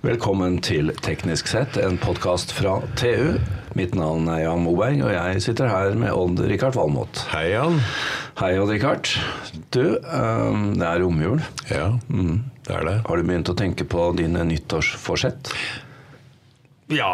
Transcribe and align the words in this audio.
Velkommen 0.00 0.58
til 0.64 0.94
Teknisk 1.04 1.50
sett, 1.50 1.76
en 1.76 1.98
podkast 2.00 2.54
fra 2.56 2.78
TU. 2.96 3.36
Mitt 3.76 3.92
navn 3.94 4.30
er 4.32 4.46
Jan 4.46 4.62
Moberg, 4.64 5.02
og 5.04 5.12
jeg 5.12 5.42
sitter 5.44 5.68
her 5.68 5.92
med 6.00 6.10
Odd-Rikard 6.16 6.78
Valmot. 6.78 7.20
Hei, 7.34 7.50
Jan. 7.52 7.76
Hei, 8.40 8.54
Odd-Rikard. 8.58 9.12
Du, 9.76 9.84
um, 10.00 10.72
det 10.80 10.88
er 10.88 11.04
romjul. 11.04 11.44
Ja, 11.68 11.92
det 12.08 12.74
er 12.78 12.88
det. 12.88 12.96
Har 13.06 13.20
du 13.20 13.28
begynt 13.28 13.52
å 13.52 13.56
tenke 13.60 13.84
på 13.84 14.08
dine 14.18 14.46
nyttårsforsett? 14.48 15.52
Ja, 16.90 17.10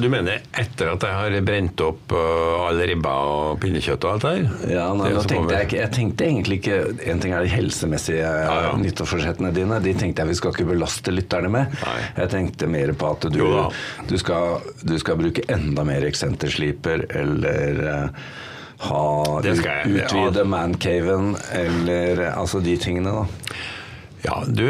du 0.00 0.06
mener 0.08 0.40
etter 0.56 0.94
at 0.94 1.04
jeg 1.04 1.12
har 1.12 1.34
brent 1.44 1.80
opp 1.84 2.12
uh, 2.16 2.66
all 2.66 2.80
ribba 2.88 3.12
og 3.28 3.58
pinnekjøtt 3.60 4.06
og 4.08 4.14
alt 4.14 4.24
der? 4.24 4.46
Ja, 4.72 4.86
nei, 4.96 5.10
nå 5.12 5.24
tenkte 5.28 5.58
jeg, 5.58 5.66
ikke- 5.68 5.80
jeg 5.82 5.92
tenkte 5.96 6.24
egentlig 6.24 6.58
ikke 6.62 6.78
En 7.12 7.20
ting 7.20 7.34
er 7.36 7.44
de 7.44 7.52
helsemessige 7.52 8.22
Ja, 8.24 8.54
ja. 8.64 8.70
nyttårsforsettene 8.80 9.52
dine. 9.52 9.80
De 9.84 9.92
tenkte 9.94 10.24
jeg 10.24 10.32
vi 10.32 10.38
skal 10.40 10.54
ikke 10.54 10.68
belaste 10.72 11.12
lytterne 11.12 11.50
med. 11.52 11.74
Nei. 11.84 11.98
Jeg 12.16 12.32
tenkte 12.32 12.68
mer 12.72 12.92
på 12.96 13.10
at 13.12 13.28
du, 13.34 13.42
du, 14.08 14.16
skal, 14.18 14.62
du 14.82 14.96
skal 15.02 15.20
bruke 15.20 15.44
enda 15.52 15.84
mer 15.84 16.06
eksentersliper 16.08 17.04
eller 17.20 17.84
uh, 17.84 18.22
ha 18.88 19.04
skal 19.44 19.84
jeg, 19.84 19.98
ja. 20.00 20.06
utvide 20.08 20.46
mancaven 20.48 21.34
eller 21.52 22.22
eh, 22.24 22.38
altså 22.40 22.62
de 22.64 22.78
tingene, 22.80 23.12
da. 23.12 23.58
Ja, 24.24 24.38
du, 24.48 24.64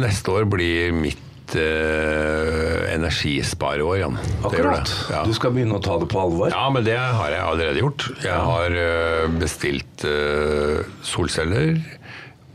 neste 0.00 0.32
år 0.32 0.46
blir 0.48 0.92
mitt 0.96 1.19
uh, 1.58 2.94
energispareår, 2.94 3.98
Jan. 4.02 4.18
Akkurat. 4.44 4.90
Ja. 5.10 5.22
Du 5.26 5.34
skal 5.36 5.52
begynne 5.54 5.78
å 5.78 5.82
ta 5.84 5.98
det 6.00 6.08
på 6.10 6.20
alvor. 6.22 6.50
ja, 6.52 6.64
men 6.70 6.84
det 6.86 6.96
har 6.98 7.30
jeg 7.34 7.42
allerede 7.44 7.82
gjort. 7.82 8.08
Jeg 8.24 8.40
har 8.50 8.76
uh, 8.76 9.28
bestilt 9.40 10.04
uh, 10.08 10.82
solceller, 11.06 11.78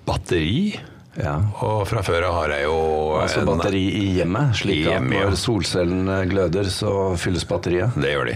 batteri, 0.07 0.79
Ja. 1.15 1.37
og 1.63 1.85
fra 1.87 2.01
før 2.03 2.25
av 2.27 2.33
har 2.41 2.51
jeg 2.57 2.65
jo 2.67 2.79
Altså 3.21 3.39
en- 3.39 3.47
batteri 3.47 3.83
i 4.01 4.07
hjemmet, 4.17 4.55
slik 4.59 4.81
I 4.81 4.89
hjemmet, 4.89 5.15
at 5.15 5.21
ja. 5.23 5.29
når 5.29 5.37
solcellene 5.39 6.17
gløder, 6.27 6.67
så 6.69 6.91
fylles 7.17 7.45
batteriet. 7.47 7.95
Det 7.95 8.11
gjør 8.11 8.25
de. 8.33 8.35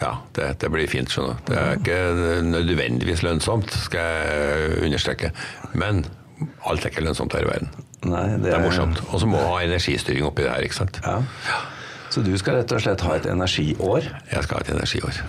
Ja, 0.00 0.14
det, 0.32 0.46
det 0.62 0.70
blir 0.72 0.88
fint, 0.88 1.12
skjønner 1.12 1.36
du. 1.36 1.50
Det 1.52 1.58
er 1.60 1.76
ikke 1.76 1.98
nødvendigvis 2.48 3.20
lønnsomt, 3.26 3.68
skal 3.84 4.00
jeg 4.00 4.78
understreke. 4.86 5.28
Men 5.76 6.06
alt 6.64 6.86
er 6.86 6.88
ikke 6.94 7.04
lønnsomt 7.04 7.36
her 7.36 7.44
i 7.44 7.50
verden. 7.50 7.68
Nei, 8.08 8.38
Det 8.40 8.54
er 8.54 8.62
morsomt. 8.64 9.02
Og 9.10 9.20
så 9.20 9.28
må 9.28 9.40
du 9.40 9.44
ha 9.44 9.60
energistyring 9.66 10.24
oppi 10.24 10.46
det 10.46 10.54
her, 10.54 10.64
ikke 10.64 10.78
sant. 10.78 11.00
Ja. 11.04 11.18
Så 12.10 12.24
du 12.26 12.32
skal 12.40 12.58
rett 12.58 12.72
og 12.74 12.80
slett 12.82 13.04
ha 13.06 13.16
et 13.18 13.26
energiår. 13.30 14.08
Jeg 14.32 14.46
skal 14.46 14.58
ha 14.58 14.64
et 14.64 14.72
energiår. 14.74 15.20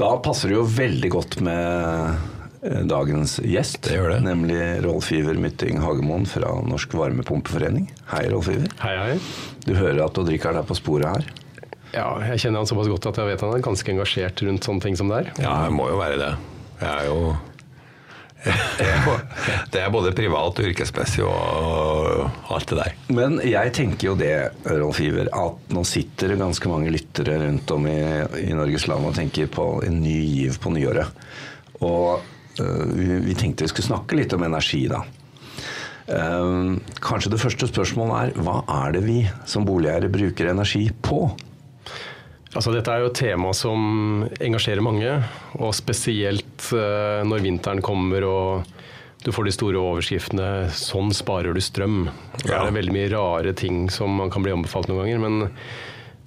Da 0.00 0.08
passer 0.22 0.50
det 0.50 0.56
jo 0.56 0.64
veldig 0.66 1.10
godt 1.14 1.36
med 1.46 2.16
eh, 2.62 2.80
dagens 2.90 3.36
gjest. 3.44 3.82
Det 3.86 3.98
gjør 3.98 4.16
det. 4.16 4.20
Nemlig 4.26 4.58
Rolf 4.86 5.12
Iver 5.14 5.38
Mytting 5.38 5.78
Hagemoen 5.84 6.26
fra 6.26 6.56
Norsk 6.66 6.96
Varmepumpeforening. 6.98 7.90
Hei, 8.10 8.24
Rolf 8.32 8.50
Iver. 8.50 8.72
Hei, 8.82 8.96
hei. 9.04 9.18
Du 9.66 9.76
hører 9.76 10.02
at 10.08 10.18
Odd-Rikard 10.18 10.58
er 10.58 10.66
på 10.66 10.78
sporet 10.78 11.12
her. 11.12 11.28
Ja, 11.94 12.08
jeg 12.32 12.42
kjenner 12.42 12.62
han 12.62 12.68
såpass 12.68 12.90
godt 12.90 13.06
at 13.12 13.20
jeg 13.20 13.30
vet 13.30 13.44
han 13.46 13.54
er 13.56 13.62
ganske 13.64 13.94
engasjert 13.94 14.42
rundt 14.44 14.66
sånne 14.66 14.84
ting 14.84 14.98
som 14.98 15.08
det 15.12 15.22
er. 15.22 15.30
Ja, 15.40 15.54
jeg 15.68 15.76
må 15.76 15.86
jo 15.92 16.00
være 16.00 16.18
det. 16.20 16.32
Jeg 16.82 16.90
er 16.90 17.06
jo 17.08 17.20
Det 19.72 19.80
er 19.82 19.90
både 19.92 20.12
privat 20.16 20.60
og 20.60 20.68
yrkesmessig 20.70 21.24
og 21.26 22.52
alt 22.54 22.70
det 22.70 22.78
der. 22.78 22.96
Men 23.14 23.38
jeg 23.44 23.72
tenker 23.76 24.10
jo 24.10 24.16
det, 24.18 24.32
Rolf 24.68 25.00
Iver, 25.02 25.30
at 25.34 25.74
nå 25.74 25.84
sitter 25.88 26.32
det 26.32 26.40
ganske 26.40 26.70
mange 26.70 26.92
lyttere 26.94 27.38
rundt 27.42 27.74
om 27.74 27.88
i, 27.90 27.98
i 28.44 28.54
Norges 28.56 28.88
land 28.90 29.08
og 29.10 29.16
tenker 29.18 29.50
på 29.52 29.68
en 29.86 30.00
ny 30.04 30.16
giv 30.22 30.58
på 30.62 30.72
nyåret. 30.74 31.26
Og 31.82 32.20
øh, 32.62 32.84
vi, 32.94 33.08
vi 33.26 33.38
tenkte 33.38 33.66
vi 33.66 33.72
skulle 33.74 33.90
snakke 33.90 34.18
litt 34.18 34.34
om 34.36 34.46
energi, 34.46 34.86
da. 34.90 35.02
Um, 36.08 36.78
kanskje 37.04 37.34
det 37.34 37.40
første 37.42 37.66
spørsmålet 37.68 38.30
er 38.30 38.40
hva 38.40 38.62
er 38.78 38.94
det 38.94 39.02
vi 39.04 39.18
som 39.44 39.66
boligeiere 39.68 40.08
bruker 40.08 40.48
energi 40.54 40.86
på? 41.04 41.26
Altså, 42.54 42.72
dette 42.72 42.92
er 42.92 43.02
jo 43.02 43.10
et 43.10 43.18
tema 43.18 43.52
som 43.56 44.24
engasjerer 44.40 44.84
mange, 44.84 45.10
og 45.58 45.74
spesielt 45.76 46.70
eh, 46.72 47.20
når 47.28 47.44
vinteren 47.44 47.82
kommer 47.84 48.24
og 48.24 48.74
du 49.24 49.32
får 49.34 49.48
de 49.48 49.52
store 49.52 49.80
overskriftene 49.82 50.48
'sånn 50.70 51.10
sparer 51.12 51.52
du 51.54 51.60
strøm'. 51.60 52.06
Det 52.44 52.54
er 52.54 52.70
veldig 52.70 52.94
mye 52.94 53.10
rare 53.10 53.52
ting 53.52 53.88
som 53.90 54.14
man 54.14 54.30
kan 54.30 54.44
bli 54.44 54.54
anbefalt 54.54 54.88
noen 54.88 55.02
ganger. 55.04 55.18
men 55.18 55.50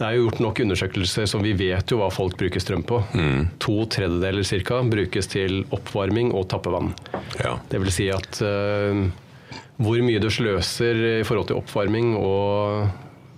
det 0.01 0.07
er 0.07 0.15
jo 0.17 0.23
gjort 0.25 0.39
nok 0.41 0.59
undersøkelser 0.63 1.27
som 1.29 1.43
vi 1.45 1.53
vet 1.53 1.91
jo 1.93 1.99
hva 1.99 2.07
folk 2.09 2.33
bruker 2.39 2.59
strøm 2.59 2.81
på. 2.81 3.03
To 3.61 3.75
tredjedeler 3.85 4.41
cirka 4.41 4.81
brukes 4.81 5.29
til 5.29 5.61
oppvarming 5.69 6.31
og 6.33 6.47
tappevann. 6.49 6.89
Ja. 7.37 7.59
Det 7.69 7.79
vil 7.83 7.93
si 7.93 8.07
at 8.09 8.41
uh, 8.41 8.97
hvor 9.77 10.01
mye 10.01 10.19
du 10.23 10.25
sløser 10.33 11.21
i 11.21 11.23
forhold 11.27 11.51
til 11.51 11.61
oppvarming 11.61 12.15
og 12.17 12.89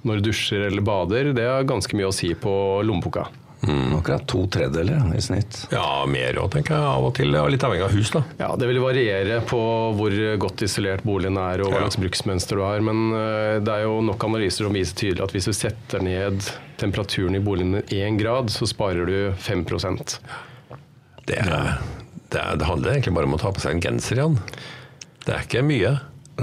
når 0.04 0.20
du 0.22 0.30
dusjer 0.32 0.68
eller 0.68 0.84
bader, 0.86 1.34
det 1.36 1.48
har 1.48 1.64
ganske 1.70 1.96
mye 1.98 2.10
å 2.12 2.14
si 2.16 2.34
på 2.36 2.52
lommeboka. 2.86 3.28
Akkurat 3.64 4.26
to 4.28 4.42
tredjedeler 4.52 5.14
i 5.16 5.22
snitt. 5.24 5.62
ja, 5.72 6.04
mer 6.06 6.36
òg, 6.42 6.50
tenker 6.52 6.74
jeg. 6.76 6.84
Av 6.84 7.06
og 7.08 7.14
til. 7.16 7.30
Ja, 7.32 7.46
litt 7.48 7.64
avhengig 7.64 7.86
av 7.86 7.94
hus, 7.96 8.10
da. 8.12 8.22
Ja, 8.42 8.50
Det 8.60 8.68
vil 8.68 8.82
variere 8.84 9.38
på 9.48 9.60
hvor 9.96 10.12
godt 10.42 10.66
isolert 10.68 11.06
boligen 11.08 11.38
er 11.40 11.64
og 11.64 11.72
hva 11.72 11.86
Ja. 11.86 11.88
bruksmønster 12.04 12.60
du 12.60 12.64
har. 12.66 12.82
Men 12.84 13.14
eh, 13.16 13.60
det 13.64 13.72
er 13.72 13.86
jo 13.88 14.02
nok 14.04 14.20
analyser 14.28 14.68
som 14.68 14.76
viser 14.76 15.00
tydelig 15.00 15.24
at 15.24 15.32
hvis 15.32 15.48
du 15.48 15.54
setter 15.56 16.04
ned 16.04 16.44
temperaturen 16.78 17.36
i 17.40 17.40
boligen 17.40 17.72
med 17.78 17.88
én 17.96 18.20
grad, 18.20 18.52
så 18.52 18.68
sparer 18.68 19.08
du 19.08 19.32
5 19.40 19.64
Det, 21.26 21.38
er, 21.40 21.80
det, 22.30 22.40
er, 22.42 22.58
det 22.60 22.68
handler 22.68 22.92
egentlig 22.98 23.14
bare 23.16 23.30
om 23.32 23.36
å 23.38 23.40
ta 23.40 23.52
på 23.56 23.62
seg 23.64 23.78
en 23.78 23.82
genser, 23.86 24.20
igjen. 24.20 24.40
Det 25.24 25.38
er 25.38 25.46
ikke 25.48 25.64
mye. 25.64 25.94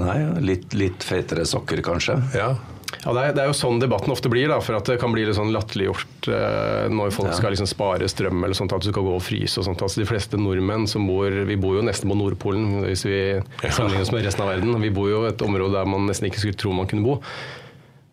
Nei, 0.01 0.19
litt, 0.41 0.73
litt 0.73 1.05
fetere 1.05 1.45
sokker, 1.45 1.83
kanskje. 1.85 2.17
Ja. 2.33 2.55
Ja, 3.05 3.13
det 3.15 3.21
er, 3.23 3.33
det 3.37 3.43
er 3.45 3.47
jo 3.49 3.55
sånn 3.57 3.79
debatten 3.81 4.11
ofte 4.13 4.29
blir, 4.33 4.49
da, 4.51 4.59
for 4.61 4.77
at 4.77 4.89
det 4.91 4.97
kan 5.01 5.13
bli 5.15 5.23
litt 5.25 5.37
sånn 5.39 5.53
latterliggjort 5.55 6.29
eh, 6.29 6.89
når 6.93 7.13
folk 7.15 7.31
Ja. 7.31 7.37
skal 7.39 7.55
liksom 7.55 7.69
spare 7.71 8.09
strøm 8.11 8.43
eller 8.45 8.57
sånt, 8.59 8.75
at 8.77 8.83
du 8.83 8.91
skal 8.91 9.07
gå 9.07 9.15
og 9.15 9.23
fryse 9.23 9.61
og 9.63 9.69
sånt. 9.69 9.85
Altså, 9.87 10.03
de 10.03 10.09
fleste 10.11 10.37
nordmenn 10.41 10.89
som 10.91 11.07
bor 11.07 11.31
Vi 11.31 11.57
bor 11.57 11.79
jo 11.79 11.85
nesten 11.87 12.11
på 12.11 12.19
Nordpolen 12.19 12.83
hvis 12.89 13.07
vi 13.07 13.21
sammenligner 13.71 14.03
oss 14.05 14.13
med 14.13 14.27
resten 14.27 14.43
av 14.45 14.51
verden. 14.53 14.75
Vi 14.83 14.91
bor 14.91 15.09
jo 15.09 15.23
et 15.31 15.41
område 15.47 15.79
der 15.79 15.87
man 15.89 16.07
nesten 16.11 16.29
ikke 16.29 16.43
skulle 16.43 16.59
tro 16.61 16.73
man 16.77 16.91
kunne 16.91 17.07
bo. 17.07 17.21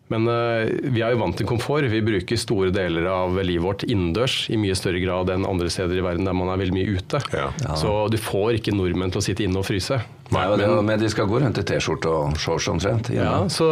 Men 0.08 0.24
eh, 0.32 0.70
vi 0.88 1.02
er 1.04 1.12
jo 1.12 1.18
vant 1.20 1.36
til 1.36 1.44
komfort. 1.48 1.84
Vi 1.92 2.00
bruker 2.00 2.38
store 2.40 2.70
deler 2.72 3.04
av 3.12 3.34
livet 3.44 3.60
vårt 3.64 3.82
innendørs 3.84 4.46
i 4.48 4.56
mye 4.56 4.76
større 4.78 5.02
grad 5.02 5.28
enn 5.34 5.44
andre 5.44 5.68
steder 5.68 5.98
i 6.00 6.04
verden 6.06 6.24
der 6.24 6.32
man 6.36 6.48
er 6.48 6.60
veldig 6.62 6.76
mye 6.78 6.94
ute. 6.96 7.20
Ja. 7.36 7.50
Så 7.76 7.92
du 8.12 8.16
får 8.16 8.56
ikke 8.60 8.72
nordmenn 8.72 9.12
til 9.12 9.20
å 9.20 9.26
sitte 9.26 9.44
inne 9.44 9.60
og 9.60 9.66
fryse. 9.68 10.00
Nei, 10.32 10.46
men, 10.48 10.60
Men- 10.64 10.84
men 10.84 11.00
de 11.00 11.08
skal 11.08 11.28
gå 11.28 11.38
rundt 11.40 11.58
i 11.60 11.62
T-skjorte 11.64 12.08
og 12.12 12.36
shorts 12.40 12.66
omtrent. 12.68 13.08
ja, 13.12 13.46
så, 13.48 13.68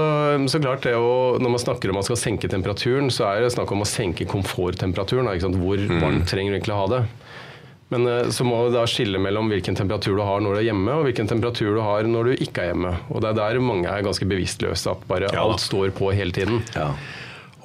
så 0.49 0.61
klart 0.61 0.83
det 0.89 0.95
å, 0.97 1.37
Når 1.41 1.51
man 1.57 1.61
snakker 1.61 1.89
om 1.93 1.95
man 2.01 2.07
skal 2.07 2.17
senke 2.17 2.49
temperaturen, 2.49 3.09
så 3.13 3.27
er 3.33 3.41
det 3.45 3.53
snakk 3.53 3.73
om 3.73 3.81
å 3.85 3.89
senke 3.89 4.25
komforttemperaturen. 4.29 5.29
Ikke 5.33 5.49
sant? 5.49 5.57
Hvor 5.61 5.77
varmt 6.01 6.29
trenger 6.29 6.53
du 6.53 6.59
egentlig 6.61 6.77
å 6.77 6.83
ha 6.85 6.89
det? 6.99 7.03
Men 7.93 8.07
eh, 8.11 8.31
så 8.35 8.47
må 8.47 8.65
du 8.67 8.75
da 8.75 8.87
skille 8.91 9.21
mellom 9.23 9.51
hvilken 9.53 9.77
temperatur 9.79 10.17
du 10.19 10.25
har 10.27 10.41
når 10.43 10.57
du 10.57 10.63
er 10.63 10.69
hjemme, 10.71 10.97
og 10.99 11.07
hvilken 11.07 11.29
temperatur 11.31 11.77
du 11.79 11.83
har 11.85 12.09
når 12.11 12.33
du 12.33 12.47
ikke 12.47 12.65
er 12.65 12.73
hjemme. 12.73 12.97
Og 13.13 13.23
det 13.23 13.31
er 13.31 13.39
der 13.43 13.63
mange 13.63 13.91
er 13.93 14.03
ganske 14.07 14.27
bevisstløse, 14.27 14.91
at 14.97 15.07
bare 15.11 15.31
Ja 15.31 15.45
alt 15.47 15.63
står 15.63 15.95
på 15.97 16.11
hele 16.17 16.35
tiden. 16.35 16.63
Ja. 16.75 16.91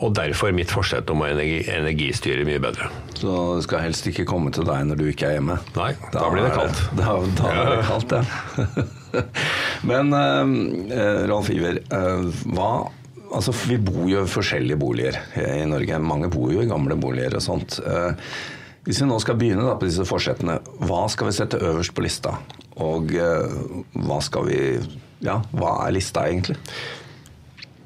Og 0.02 0.16
derfor 0.18 0.50
mitt 0.58 0.72
forsett 0.74 1.10
om 1.14 1.20
å 1.22 1.28
energi, 1.30 1.60
energistyre 1.70 2.42
mye 2.48 2.62
bedre. 2.62 2.88
Så 3.14 3.34
det 3.60 3.66
skal 3.68 3.84
helst 3.86 4.08
ikke 4.10 4.26
komme 4.26 4.50
til 4.54 4.66
deg 4.66 4.88
når 4.90 4.98
du 4.98 5.04
ikke 5.12 5.28
er 5.30 5.36
hjemme. 5.38 5.60
Nei, 5.78 5.92
da 6.14 6.24
blir 6.34 6.48
det 6.48 6.56
kaldt. 6.56 6.80
Da, 6.98 7.12
da 7.38 7.52
Ja. 7.52 7.60
er 7.62 7.76
det 7.76 7.84
kaldt, 7.90 8.16
ja. 8.18 9.22
Men 9.92 10.10
uh, 10.14 11.28
Rolf 11.30 11.52
Iver, 11.54 11.84
uh, 11.94 12.26
hva 12.56 12.72
Altså, 13.32 13.54
vi 13.64 13.78
bor 13.80 14.10
jo 14.12 14.26
i 14.26 14.28
forskjellige 14.28 14.76
boliger 14.76 15.16
i 15.40 15.62
Norge. 15.70 16.02
Mange 16.04 16.28
bor 16.34 16.50
jo 16.52 16.66
i 16.66 16.68
gamle 16.68 16.98
boliger 17.00 17.38
og 17.38 17.44
sånt. 17.46 17.78
Eh, 17.80 18.12
hvis 18.88 19.02
vi 19.04 19.08
nå 19.10 19.20
skal 19.22 19.38
begynne 19.38 19.66
da 19.68 19.76
på 19.78 19.86
disse 19.90 20.06
forsettene, 20.10 20.60
hva 20.88 21.04
skal 21.12 21.30
vi 21.30 21.36
sette 21.38 21.60
øverst 21.62 21.94
på 21.98 22.02
lista? 22.06 22.38
Og 22.82 23.12
eh, 23.14 23.60
hva 24.08 24.22
skal 24.26 24.48
vi 24.50 24.58
Ja, 25.22 25.42
hva 25.54 25.76
er 25.86 25.94
lista 25.94 26.24
egentlig? 26.30 26.58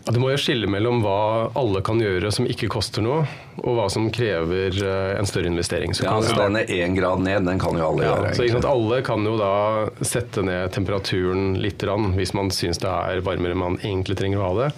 Ja, 0.06 0.14
Du 0.14 0.20
må 0.22 0.30
jo 0.30 0.38
skille 0.38 0.70
mellom 0.70 1.02
hva 1.04 1.50
alle 1.58 1.82
kan 1.84 1.98
gjøre 2.00 2.30
som 2.32 2.46
ikke 2.48 2.70
koster 2.72 3.02
noe, 3.04 3.24
og 3.58 3.72
hva 3.80 3.88
som 3.92 4.06
krever 4.14 4.78
eh, 4.78 5.16
en 5.20 5.26
større 5.28 5.50
investering. 5.50 5.96
Så 5.98 6.06
Ja, 6.06 6.14
altså 6.20 6.38
Denne 6.38 6.62
én 6.70 6.94
grad 6.96 7.20
ned, 7.26 7.44
den 7.50 7.60
kan 7.60 7.76
jo 7.76 7.88
alle 7.90 8.06
Ja, 8.06 8.14
gjøre. 8.22 8.36
så 8.38 8.46
ikke 8.46 8.60
sant. 8.60 8.70
Alle 8.70 9.02
kan 9.08 9.26
jo 9.26 9.34
da 9.42 9.52
sette 10.06 10.46
ned 10.46 10.72
temperaturen 10.78 11.58
litt 11.60 11.84
rann, 11.90 12.14
hvis 12.16 12.36
man 12.38 12.54
syns 12.54 12.78
det 12.86 12.88
er 12.94 13.26
varmere 13.26 13.58
enn 13.58 13.64
man 13.66 13.80
egentlig 13.82 14.16
trenger 14.22 14.40
å 14.40 14.48
ha 14.48 14.56
det. 14.62 14.72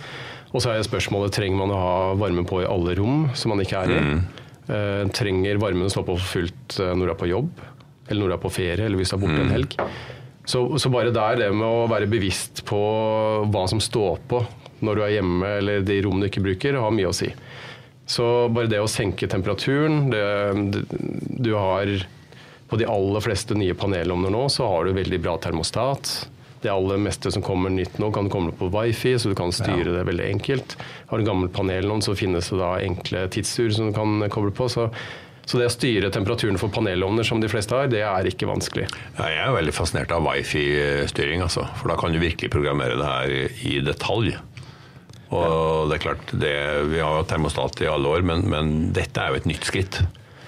Og 0.55 0.63
så 0.63 0.71
er 0.73 0.81
spørsmålet 0.87 1.35
trenger 1.35 1.59
man 1.59 1.75
å 1.75 1.77
ha 1.83 1.95
varme 2.17 2.47
på 2.47 2.63
i 2.63 2.65
alle 2.71 2.95
rom 2.97 3.27
som 3.35 3.51
man 3.53 3.59
ikke 3.61 3.83
er 3.83 3.91
i. 3.99 4.01
Eh, 4.67 5.07
trenger 5.15 5.61
varmen 5.61 5.87
å 5.87 5.91
stå 5.91 6.03
på 6.03 6.17
for 6.17 6.27
fullt 6.37 6.79
eh, 6.83 6.91
når 6.91 7.07
du 7.07 7.11
er 7.13 7.19
på 7.21 7.29
jobb, 7.29 7.61
eller 8.09 8.19
når 8.19 8.31
du 8.31 8.35
er 8.35 8.41
på 8.43 8.51
ferie, 8.51 8.83
eller 8.83 8.99
hvis 8.99 9.13
du 9.13 9.15
er 9.15 9.21
borte 9.21 9.43
en 9.45 9.53
helg. 9.53 9.77
Så, 10.47 10.63
så 10.79 10.91
bare 10.91 11.13
der, 11.15 11.39
det 11.39 11.47
med 11.55 11.67
å 11.67 11.87
være 11.91 12.09
bevisst 12.11 12.65
på 12.67 12.79
hva 13.47 13.63
som 13.71 13.79
står 13.83 14.19
på 14.27 14.41
når 14.83 14.99
du 14.99 15.03
er 15.05 15.13
hjemme, 15.15 15.53
eller 15.61 15.87
de 15.87 16.01
rommene 16.03 16.27
du 16.27 16.31
ikke 16.31 16.43
bruker, 16.43 16.79
har 16.83 16.93
mye 16.93 17.09
å 17.09 17.15
si. 17.15 17.31
Så 18.07 18.25
bare 18.55 18.71
det 18.71 18.79
å 18.83 18.91
senke 18.91 19.27
temperaturen 19.27 20.05
det, 20.11 20.21
det, 20.71 20.83
Du 21.43 21.51
har 21.57 21.89
på 22.67 22.79
de 22.79 22.87
aller 22.87 23.23
fleste 23.23 23.55
nye 23.55 23.75
panelovner 23.75 24.31
nå 24.31 24.45
så 24.51 24.67
har 24.67 24.87
du 24.87 24.95
veldig 24.95 25.19
bra 25.23 25.37
termostat. 25.43 26.11
Det 26.61 26.71
aller 26.73 26.97
meste 27.01 27.31
som 27.31 27.43
kommer 27.45 27.69
nytt 27.69 27.99
nå, 28.01 28.11
kan 28.15 28.29
komme 28.33 28.51
på 28.57 28.71
wifi, 28.73 29.13
så 29.19 29.29
du 29.31 29.35
kan 29.37 29.53
styre 29.53 29.93
det 29.93 30.07
veldig 30.07 30.25
enkelt. 30.33 30.77
Har 31.07 31.21
du 31.21 31.27
gammelt 31.27 31.53
gammel 31.53 31.53
panelovn, 31.53 32.01
så 32.01 32.15
finnes 32.15 32.49
det 32.49 32.59
da 32.59 32.77
enkle 32.81 33.27
tidsur 33.29 33.71
som 33.71 33.89
du 33.89 33.95
kan 33.95 34.29
koble 34.33 34.51
på. 34.51 34.67
Så, 34.69 34.89
så 35.45 35.59
det 35.59 35.69
å 35.69 35.73
styre 35.73 36.11
temperaturen 36.11 36.57
for 36.57 36.73
panelovner 36.73 37.23
som 37.23 37.41
de 37.41 37.49
fleste 37.51 37.75
har, 37.75 37.87
det 37.91 38.01
er 38.03 38.27
ikke 38.27 38.49
vanskelig. 38.49 38.87
Ja, 39.17 39.29
jeg 39.29 39.43
er 39.45 39.55
veldig 39.55 39.75
fascinert 39.75 40.11
av 40.11 40.25
wifi-styring, 40.25 41.43
altså. 41.45 41.67
For 41.79 41.91
da 41.91 41.97
kan 41.99 42.13
du 42.13 42.19
virkelig 42.19 42.51
programmere 42.53 42.97
det 42.99 43.07
her 43.07 43.35
i 43.69 43.79
detalj. 43.85 44.35
Og 45.27 45.89
det 45.89 45.97
er 45.97 46.05
klart, 46.05 46.29
det, 46.31 46.53
vi 46.93 47.01
har 47.03 47.19
jo 47.19 47.27
termostat 47.27 47.83
i 47.83 47.91
alle 47.91 48.07
år, 48.07 48.23
men, 48.25 48.47
men 48.47 48.77
dette 48.95 49.21
er 49.21 49.33
jo 49.33 49.41
et 49.41 49.49
nytt 49.49 49.67
skritt. 49.67 50.01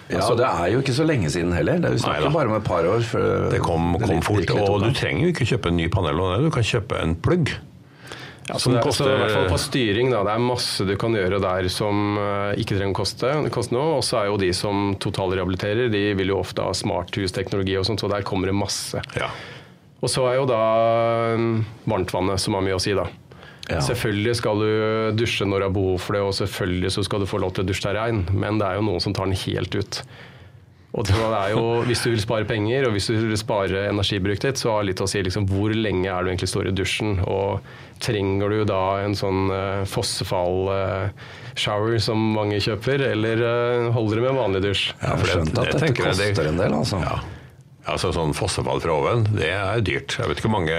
Ja, 0.09 0.17
altså, 0.23 0.35
Det 0.38 0.45
er 0.50 0.67
jo 0.73 0.79
ikke 0.81 0.94
så 0.97 1.06
lenge 1.06 1.29
siden 1.29 1.51
heller. 1.53 1.77
Det 1.77 1.85
er 1.85 1.94
jo 1.94 2.01
snakker 2.01 2.33
bare 2.33 2.50
om 2.50 2.56
et 2.57 2.63
par 2.65 2.83
år. 2.89 3.01
før 3.06 3.50
Det 3.51 3.59
kom, 3.61 3.91
det 3.94 4.07
kom 4.07 4.15
litt- 4.15 4.25
fort, 4.25 4.53
og 4.69 4.81
du 4.81 4.91
trenger 4.91 5.21
jo 5.27 5.33
ikke 5.33 5.45
kjøpe 5.53 5.67
en 5.69 5.77
ny 5.77 5.88
panel, 5.88 6.21
du 6.44 6.50
kan 6.50 6.63
kjøpe 6.63 7.01
en 7.03 7.15
plugg. 7.15 7.51
Ja, 8.50 8.56
så 8.56 8.61
Som 8.63 8.73
det, 8.73 8.81
koster- 8.81 9.06
så 9.06 9.13
i 9.13 9.17
hvert 9.21 9.31
fall 9.35 9.50
på 9.51 9.59
styring, 9.61 10.09
da. 10.09 10.23
Det 10.25 10.33
er 10.33 10.39
masse 10.41 10.85
du 10.88 10.95
kan 10.97 11.13
gjøre 11.13 11.39
der 11.39 11.67
som 11.69 12.17
eh, 12.17 12.56
ikke 12.57 12.79
trenger 12.79 12.95
å 12.95 12.97
koste, 12.97 13.29
koste 13.53 13.71
noe. 13.77 13.97
Og 14.00 14.03
så 14.03 14.23
er 14.23 14.25
jo 14.31 14.38
de 14.41 14.50
som 14.57 14.95
totalrehabiliterer, 14.97 15.91
de 15.94 16.13
vil 16.17 16.27
jo 16.33 16.39
ofte 16.41 16.63
ha 16.65 16.71
smarthusteknologi 16.73 17.77
og 17.77 17.85
sånt, 17.85 18.01
så 18.01 18.09
der 18.09 18.23
kommer 18.25 18.47
det 18.50 18.55
masse. 18.57 18.97
Ja. 19.15 19.29
Og 20.01 20.09
så 20.09 20.25
er 20.31 20.39
jo 20.39 20.47
da 20.50 21.35
mm, 21.38 21.65
varmtvannet 21.85 22.39
som 22.39 22.55
har 22.57 22.62
mye 22.65 22.73
å 22.79 22.81
si, 22.81 22.94
da. 22.97 23.05
Ja. 23.69 23.83
Selvfølgelig 23.86 24.33
skal 24.39 24.63
du 24.63 24.71
dusje 25.19 25.45
når 25.45 25.62
du 25.62 25.66
har 25.68 25.75
behov 25.75 26.00
for 26.01 26.18
det, 26.18 26.24
og 26.25 26.33
selvfølgelig 26.33 26.89
så 26.95 27.04
skal 27.06 27.21
du 27.21 27.30
få 27.30 27.42
lov 27.44 27.54
til 27.54 27.66
å 27.66 27.69
dusje 27.69 27.86
deg 27.86 28.00
rein, 28.00 28.24
men 28.33 28.57
det 28.62 28.66
er 28.66 28.80
jo 28.80 28.88
noen 28.88 29.04
som 29.04 29.13
tar 29.13 29.30
den 29.30 29.38
helt 29.38 29.75
ut. 29.77 30.01
Og 30.98 31.06
det 31.06 31.13
er 31.21 31.51
jo, 31.54 31.86
Hvis 31.86 32.01
du 32.01 32.10
vil 32.10 32.21
spare 32.21 32.45
penger 32.50 32.88
og 32.88 32.92
hvis 32.95 33.07
du 33.12 33.13
vil 33.13 33.38
spare 33.38 33.89
energibruket 33.92 34.42
ditt, 34.48 34.57
så 34.57 34.71
har 34.74 34.83
litt 34.88 35.01
å 35.04 35.07
si 35.10 35.21
liksom, 35.21 35.45
hvor 35.50 35.69
lenge 35.75 36.10
er 36.10 36.24
du 36.24 36.30
egentlig 36.31 36.50
står 36.50 36.68
i 36.71 36.74
dusjen. 36.74 37.19
Og 37.30 37.60
trenger 38.01 38.50
du 38.50 38.66
da 38.66 39.00
en 39.04 39.16
sånn 39.18 39.50
uh, 39.54 39.86
fossefall-shower 39.89 42.00
som 42.01 42.33
mange 42.33 42.60
kjøper, 42.63 43.01
eller 43.12 43.38
uh, 43.38 43.94
holder 43.94 44.15
det 44.18 44.24
med 44.25 44.31
en 44.33 44.42
vanlig 44.42 44.62
dusj? 44.65 44.94
Jeg 44.95 45.10
har 45.12 45.18
for 45.22 45.27
skjønt 45.30 45.54
at 45.54 45.57
dette 45.75 45.94
koster 46.00 46.45
en 46.50 46.62
del, 46.63 46.74
altså. 46.81 46.98
Ja. 47.06 47.18
Altså 47.89 48.12
sånn 48.13 48.36
fossefall 48.38 48.81
fra 48.83 48.94
oven, 48.98 49.24
det 49.38 49.50
er 49.56 49.81
dyrt. 49.86 50.18
Jeg 50.19 50.27
vet 50.30 50.38
ikke 50.38 50.50
hvor 50.50 50.60
mange 50.60 50.77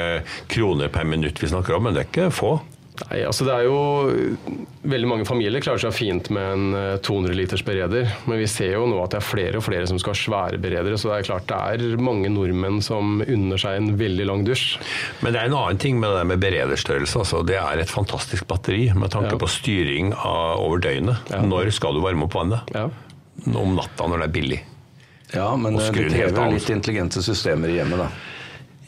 kroner 0.50 0.88
per 0.92 1.04
minutt 1.08 1.40
vi 1.42 1.48
snakker 1.50 1.72
om, 1.78 1.84
men 1.86 1.94
det 1.96 2.02
er 2.04 2.08
ikke 2.10 2.34
få. 2.34 2.52
Nei, 3.08 3.22
altså 3.24 3.46
det 3.48 3.54
er 3.54 3.64
jo 3.64 3.76
Veldig 4.90 5.08
mange 5.08 5.24
familier 5.28 5.62
klarer 5.64 5.80
seg 5.82 5.92
fint 5.96 6.28
med 6.32 6.46
en 6.54 6.76
eh, 6.76 6.94
200 7.04 7.34
liters 7.36 7.62
bereder, 7.64 8.08
men 8.28 8.40
vi 8.40 8.46
ser 8.50 8.74
jo 8.74 8.86
nå 8.88 8.96
at 9.04 9.12
det 9.14 9.18
er 9.20 9.26
flere 9.26 9.60
og 9.60 9.64
flere 9.66 9.86
som 9.88 9.98
skal 10.00 10.14
ha 10.14 10.20
svære 10.20 10.60
beredere, 10.62 10.96
så 11.00 11.10
det 11.10 11.18
er 11.18 11.26
klart 11.28 11.46
det 11.50 11.58
er 11.92 12.00
mange 12.00 12.30
nordmenn 12.32 12.80
som 12.84 13.20
unner 13.20 13.60
seg 13.60 13.76
en 13.76 13.90
veldig 14.00 14.26
lang 14.30 14.44
dusj. 14.48 14.78
Men 15.20 15.34
det 15.36 15.42
er 15.42 15.50
en 15.50 15.56
annen 15.60 15.80
ting 15.82 16.00
med 16.00 16.14
det 16.16 16.24
med 16.32 16.40
berederstørrelse. 16.42 17.20
Altså. 17.22 17.42
Det 17.46 17.58
er 17.60 17.82
et 17.84 17.92
fantastisk 17.92 18.48
batteri 18.50 18.88
med 18.96 19.12
tanke 19.12 19.34
Ja. 19.36 19.40
på 19.44 19.48
styring 19.52 20.12
av, 20.16 20.58
over 20.64 20.80
døgnet. 20.84 21.28
Ja. 21.30 21.42
Når 21.44 21.70
skal 21.76 21.94
du 21.96 22.02
varme 22.04 22.24
opp 22.28 22.34
vannet? 22.40 22.72
Ja. 22.74 22.88
Om 23.46 23.76
natta 23.76 24.08
når 24.08 24.24
det 24.24 24.28
er 24.30 24.36
billig. 24.40 24.60
Ja, 25.36 25.50
men 25.60 25.76
eh, 25.78 25.92
det 25.92 26.08
krever 26.10 26.50
litt 26.56 26.72
intelligente 26.72 27.22
systemer 27.22 27.68
i 27.70 27.76
hjemmet, 27.78 28.00
da. 28.00 28.08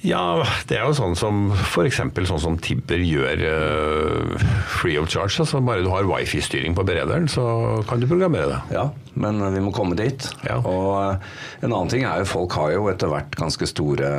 Ja, 0.03 0.43
det 0.67 0.81
er 0.81 0.89
jo 0.89 0.97
sånn 0.99 1.15
som 1.19 1.45
f.eks. 1.55 2.01
sånn 2.27 2.43
som 2.43 2.57
Tibber 2.59 2.99
gjør 2.99 3.45
uh, 3.47 4.49
free 4.67 4.99
of 4.99 5.07
charge. 5.13 5.39
Altså 5.45 5.63
bare 5.63 5.85
du 5.87 5.91
har 5.93 6.09
wifi-styring 6.11 6.75
på 6.75 6.85
berederen, 6.87 7.29
så 7.31 7.45
kan 7.87 8.03
du 8.03 8.09
programmere 8.11 8.51
det. 8.51 8.61
Ja, 8.75 8.89
men 9.15 9.39
vi 9.55 9.63
må 9.63 9.71
komme 9.75 9.95
dit. 9.99 10.27
Ja. 10.49 10.59
Og 10.67 10.91
eh, 10.99 11.31
en 11.63 11.71
annen 11.71 11.91
ting 11.93 12.07
er 12.09 12.23
jo 12.23 12.31
folk 12.33 12.57
har 12.59 12.73
jo 12.75 12.89
etter 12.91 13.13
hvert 13.13 13.37
ganske 13.39 13.69
store 13.71 14.11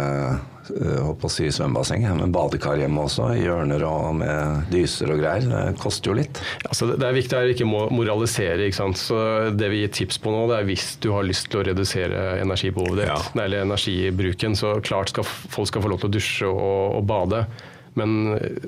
holdt 0.70 1.20
på 1.22 1.28
å 1.28 1.32
si 1.34 1.48
svømmebasseng, 1.52 2.06
med 2.20 2.32
badekar 2.36 2.78
hjemme 2.80 3.04
også, 3.08 3.30
i 3.36 3.44
hjørner 3.44 3.84
og 3.88 4.16
med 4.22 4.70
dyser 4.72 5.12
og 5.14 5.20
greier. 5.22 5.48
Det 5.50 5.78
koster 5.82 6.12
jo 6.12 6.18
litt. 6.22 6.40
Altså 6.70 6.88
det, 6.94 7.04
er 7.08 7.18
viktig 7.18 7.38
her 7.38 7.50
å 7.50 7.54
ikke 7.56 7.68
mo- 7.70 7.90
moralisere. 7.92 8.68
Ikke 8.70 8.80
sant? 8.80 8.98
Så 9.02 9.18
det 9.58 9.70
vi 9.74 9.82
gir 9.84 9.92
tips 10.00 10.22
på 10.24 10.32
nå, 10.34 10.46
det 10.52 10.62
er 10.62 10.70
hvis 10.70 10.88
du 11.04 11.10
har 11.16 11.28
lyst 11.28 11.50
til 11.52 11.62
å 11.62 11.68
redusere 11.68 12.24
energibehovet 12.44 13.04
ditt, 13.04 13.12
Ja. 13.12 13.44
eller 13.44 13.66
energibruken, 13.68 14.56
så 14.56 14.78
klart 14.82 15.10
skal 15.14 15.24
folk 15.28 15.68
skal 15.68 15.82
få 15.84 15.90
lov 15.94 16.00
til 16.04 16.10
å 16.12 16.16
dusje 16.18 16.48
og, 16.50 16.98
og 17.00 17.06
bade. 17.10 17.46
Men, 18.00 18.14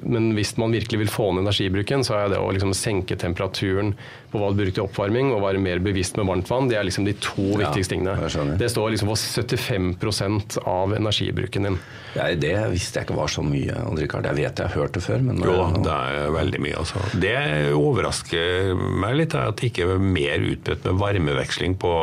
men 0.05 0.27
hvis 0.37 0.53
man 0.61 0.73
virkelig 0.75 0.99
vil 1.01 1.09
få 1.09 1.31
ned 1.33 1.45
energibruken, 1.47 2.03
så 2.05 2.19
er 2.19 2.33
det 2.33 2.37
å 2.41 2.51
liksom 2.53 2.73
senke 2.77 3.17
temperaturen 3.17 3.93
på 4.31 4.41
hva 4.41 4.51
du 4.51 4.59
bruker 4.59 4.75
til 4.77 4.85
oppvarming, 4.85 5.31
og 5.33 5.43
være 5.45 5.61
mer 5.63 5.81
bevisst 5.83 6.19
med 6.19 6.27
varmt 6.29 6.49
vann, 6.51 6.69
det 6.69 6.77
er 6.77 6.85
liksom 6.87 7.07
de 7.07 7.15
to 7.23 7.47
Ja, 7.55 7.65
viktigste 7.65 7.95
tingene. 7.95 8.55
Det 8.59 8.69
står 8.73 8.93
liksom 8.93 9.09
for 9.11 9.17
75% 9.17 10.57
av 10.69 10.95
energibruken 10.97 11.69
din. 11.69 11.77
Ja, 12.15 12.29
det 12.37 12.53
visste 12.73 13.01
jeg 13.01 13.09
ikke 13.09 13.17
var 13.17 13.31
så 13.31 13.43
mye, 13.45 13.77
Richard. 13.97 14.27
Jeg 14.29 14.39
vet 14.41 14.61
jeg 14.61 14.69
har 14.71 14.81
hørt 14.81 14.97
det 14.97 15.05
før, 15.05 15.23
men 15.25 15.41
Jo, 15.45 15.57
det 15.85 15.95
er 15.95 16.33
veldig 16.35 16.61
mye, 16.67 16.81
altså. 16.83 17.05
Det 17.21 17.35
overrasker 17.75 18.73
meg 18.75 19.17
litt, 19.21 19.37
at 19.39 19.57
det 19.61 19.71
ikke 19.71 19.87
er 19.95 20.03
mer 20.03 20.43
utbredt 20.51 20.85
med 20.89 21.01
varmeveksling 21.01 21.79
på, 21.81 21.93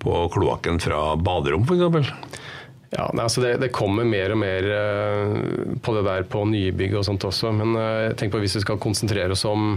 på 0.00 0.20
kloakken 0.34 0.80
fra 0.82 1.02
baderom, 1.20 1.66
f.eks. 1.68 2.46
Ja, 2.90 3.04
nei, 3.14 3.22
altså 3.22 3.42
det, 3.44 3.52
det 3.62 3.68
kommer 3.70 4.04
mer 4.08 4.32
og 4.34 4.40
mer 4.42 4.66
eh, 4.66 5.34
på 5.82 5.92
det 5.94 6.04
der 6.08 6.24
på 6.26 6.42
nybygg 6.50 6.96
og 6.98 7.04
sånt 7.06 7.22
også. 7.28 7.52
Men 7.54 7.76
eh, 7.78 8.12
tenk 8.18 8.32
på 8.34 8.40
hvis 8.42 8.56
vi 8.58 8.64
skal 8.64 8.80
konsentrere 8.82 9.36
oss 9.36 9.44
om 9.46 9.76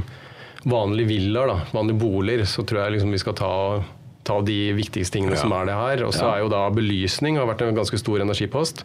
vanlige 0.65 1.11
villaer, 1.11 1.51
da, 1.51 1.57
vanlige 1.75 1.99
boliger, 2.01 2.45
så 2.49 2.63
tror 2.65 2.85
jeg 2.85 2.95
liksom 2.95 3.11
vi 3.13 3.21
skal 3.21 3.35
ta, 3.37 3.51
ta 4.25 4.37
de 4.47 4.59
viktigste 4.77 5.17
tingene 5.19 5.35
Ja. 5.37 5.41
som 5.43 5.53
er 5.53 5.65
det 5.69 5.77
her. 5.77 6.05
Og 6.07 6.13
så 6.15 6.25
Ja. 6.25 6.35
er 6.37 6.45
jo 6.45 6.49
da 6.55 6.63
belysning 6.73 7.37
har 7.37 7.45
vært 7.51 7.61
en 7.67 7.75
ganske 7.77 7.99
stor 8.01 8.23
energipost. 8.23 8.81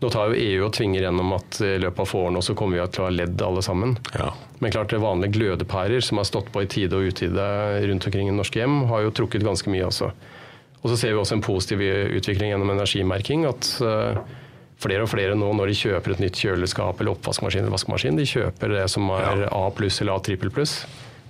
Nå 0.00 0.08
tar 0.10 0.32
jo 0.32 0.40
EU 0.40 0.64
og 0.64 0.72
tvinger 0.72 1.02
gjennom 1.04 1.34
at 1.36 1.58
i 1.60 1.74
løpet 1.78 2.00
av 2.00 2.08
få 2.08 2.22
år 2.26 2.30
nå 2.32 2.40
så 2.42 2.54
kommer 2.56 2.80
vi 2.80 2.86
til 2.88 3.04
å 3.04 3.08
ha 3.10 3.12
ledd 3.12 3.42
alle 3.44 3.60
sammen. 3.62 3.98
Ja. 4.16 4.30
Men 4.58 4.72
klart 4.72 4.88
det 4.94 4.98
vanlige 5.02 5.34
glødepærer 5.36 6.00
som 6.02 6.16
har 6.16 6.24
stått 6.24 6.48
på 6.54 6.62
i 6.64 6.66
tide 6.72 6.96
og 6.96 7.04
utide 7.12 7.46
rundt 7.86 8.06
omkring 8.08 8.28
i 8.32 8.34
norske 8.34 8.62
hjem, 8.64 8.86
har 8.88 9.02
jo 9.04 9.10
trukket 9.12 9.44
ganske 9.44 9.68
mye 9.70 9.84
også. 9.92 10.10
Og 10.80 10.92
så 10.92 10.96
ser 10.96 11.12
vi 11.12 11.20
også 11.20 11.36
en 11.36 11.44
positiv 11.44 11.82
utvikling 12.16 12.54
gjennom 12.54 12.72
energimerking. 12.72 13.44
At 13.48 13.68
eh, 13.84 14.20
flere 14.80 15.04
og 15.04 15.12
flere 15.12 15.36
nå 15.36 15.52
når 15.56 15.72
de 15.72 15.78
kjøper 15.82 16.14
et 16.14 16.24
nytt 16.24 16.40
kjøleskap 16.40 17.00
eller 17.00 17.16
oppvaskmaskin 17.18 17.64
eller 17.64 17.76
vaskemaskin, 17.76 18.16
de 18.16 18.28
kjøper 18.28 18.76
det 18.78 18.86
som 18.92 19.10
er 19.18 19.46
A 19.52 19.64
pluss 19.76 20.00
eller 20.00 20.16
A 20.16 20.24
trippel 20.24 20.52
pluss. 20.54 20.80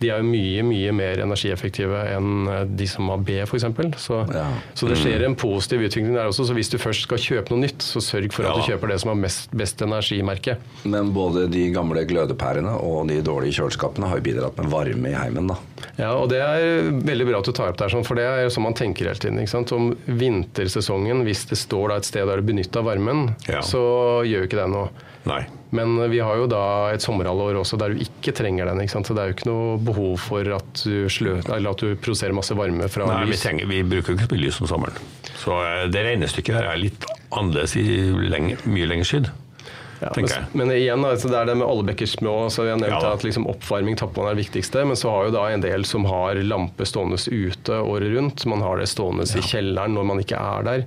De 0.01 0.09
er 0.09 0.23
jo 0.23 0.25
mye 0.25 0.63
mye 0.65 0.93
mer 0.97 1.21
energieffektive 1.21 1.99
enn 2.17 2.49
eh, 2.49 2.63
de 2.65 2.87
som 2.89 3.09
har 3.13 3.19
B 3.19 3.35
f.eks. 3.45 3.65
Så, 4.01 4.21
Ja. 4.33 4.47
så 4.75 4.89
det 4.89 4.97
skjer 4.97 5.25
en 5.27 5.35
positiv 5.37 5.81
utvikling 5.85 6.15
der 6.17 6.31
også. 6.31 6.47
Så 6.49 6.55
hvis 6.57 6.71
du 6.73 6.79
først 6.81 7.03
skal 7.05 7.19
kjøpe 7.19 7.51
noe 7.53 7.61
nytt, 7.67 7.85
så 7.85 8.01
sørg 8.01 8.33
for 8.33 8.45
at 8.49 8.57
Ja. 8.57 8.63
du 8.63 8.73
kjøper 8.73 8.89
det 8.89 9.01
som 9.03 9.11
har 9.13 9.17
mest, 9.21 9.51
best 9.53 9.83
energimerke. 9.85 10.57
Men 10.85 11.13
både 11.13 11.51
de 11.53 11.67
gamle 11.75 12.07
glødepærene 12.09 12.73
og 12.81 13.09
de 13.09 13.21
dårlige 13.23 13.59
kjøleskapene 13.61 14.09
har 14.09 14.17
jo 14.17 14.23
bidratt 14.31 14.57
med 14.57 14.71
varme 14.73 15.11
i 15.13 15.15
heimen, 15.21 15.47
da. 15.53 15.57
Ja, 15.99 16.15
og 16.17 16.31
det 16.31 16.41
er 16.41 16.91
veldig 16.91 17.27
bra 17.29 17.39
at 17.41 17.45
du 17.45 17.53
tar 17.53 17.69
opp 17.69 17.77
der, 17.77 17.89
sånn, 17.93 18.05
for 18.07 18.15
det 18.17 18.25
er 18.25 18.43
jo 18.45 18.49
sånn 18.57 18.63
man 18.65 18.75
tenker 18.75 19.05
hele 19.05 19.21
tiden. 19.21 19.39
Ikke 19.39 19.53
sant? 19.53 19.73
Om 19.73 19.97
vintersesongen, 20.07 21.25
hvis 21.27 21.45
det 21.51 21.59
står 21.61 21.89
da 21.93 21.97
et 22.01 22.09
sted 22.09 22.27
der 22.29 22.41
du 22.41 22.47
benytter 22.53 22.83
varmen, 22.87 23.35
Ja. 23.49 23.61
så 23.61 24.25
gjør 24.25 24.45
jo 24.45 24.49
ikke 24.49 24.61
det 24.65 24.69
noe. 24.71 24.89
Nei. 25.27 25.45
Men 25.77 26.11
vi 26.11 26.19
har 26.19 26.35
jo 26.41 26.47
da 26.51 26.63
et 26.91 27.05
sommerhalvår 27.05 27.61
også 27.61 27.79
der 27.79 27.95
du 27.95 28.01
ikke 28.03 28.33
trenger 28.35 28.67
den. 28.67 28.81
Ikke 28.83 28.95
sant? 28.97 29.07
Så 29.07 29.15
det 29.15 29.23
er 29.23 29.31
jo 29.31 29.37
ikke 29.37 29.51
noe 29.51 29.77
behov 29.87 30.17
for 30.19 30.49
at 30.57 30.83
du, 30.83 31.05
slø, 31.13 31.37
eller 31.47 31.71
at 31.71 31.85
du 31.85 31.93
produserer 31.95 32.35
masse 32.35 32.57
varme 32.59 32.89
fra 32.91 33.07
Nei, 33.07 33.21
vi, 33.29 33.35
lys. 33.37 33.45
trenger, 33.45 33.69
vi 33.71 33.83
bruker 33.87 34.17
ikke 34.17 34.27
så 34.27 34.35
mye 34.35 34.43
lys 34.47 34.59
om 34.65 34.71
sommeren. 34.73 34.99
Så 35.45 35.55
eh, 35.63 35.85
det 35.95 36.03
regnestykket 36.09 36.59
her 36.59 36.73
er 36.73 36.81
litt 36.83 37.07
annerledes 37.31 37.77
i 37.79 37.85
lenge, 38.33 38.59
mye 38.67 38.89
lenger 38.91 39.07
skydd. 39.13 39.31
Ja, 40.01 40.09
men, 40.17 40.27
men 40.57 40.71
igjen, 40.73 41.03
altså, 41.05 41.29
det 41.29 41.37
er 41.37 41.49
det 41.51 41.55
med 41.61 41.67
alle 41.69 41.85
bekker 41.91 42.09
små. 42.09 42.35
Så 42.51 42.65
vi 42.65 42.71
har 42.73 42.79
nevnt 42.81 43.05
Ja. 43.05 43.13
at 43.13 43.23
liksom, 43.27 43.45
Oppvarming 43.53 43.99
tappvann 44.01 44.31
er 44.31 44.35
det 44.39 44.47
viktigste, 44.47 44.83
men 44.89 44.97
så 44.97 45.11
har 45.13 45.29
jo 45.29 45.35
da 45.37 45.43
en 45.53 45.61
del 45.61 45.85
som 45.85 46.07
har 46.09 46.41
lampe 46.41 46.87
stående 46.89 47.19
ute 47.29 47.79
året 47.85 48.15
rundt. 48.17 48.47
Man 48.49 48.65
har 48.65 48.81
det 48.81 48.89
stående 48.89 49.29
i 49.29 49.45
kjelleren 49.45 49.93
når 49.95 50.09
man 50.09 50.23
ikke 50.25 50.41
er 50.41 50.65
der. 50.71 50.87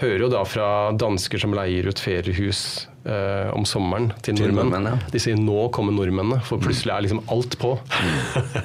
Hører 0.00 0.22
jo 0.24 0.30
da 0.32 0.44
fra 0.48 0.68
dansker 0.96 1.40
som 1.42 1.52
leier 1.52 1.84
ut 1.90 2.00
feriehus 2.00 2.60
eh, 3.04 3.50
om 3.52 3.66
sommeren 3.68 4.06
til, 4.24 4.32
Til 4.38 4.46
nordmenn. 4.48 4.70
nordmenn, 4.72 4.86
ja. 4.94 5.10
De 5.12 5.20
sier 5.20 5.36
'nå 5.36 5.66
kommer 5.76 5.92
nordmennene', 5.92 6.38
for 6.48 6.56
plutselig 6.62 6.94
er 6.94 7.02
liksom 7.04 7.20
alt 7.28 7.58
på. 7.60 7.74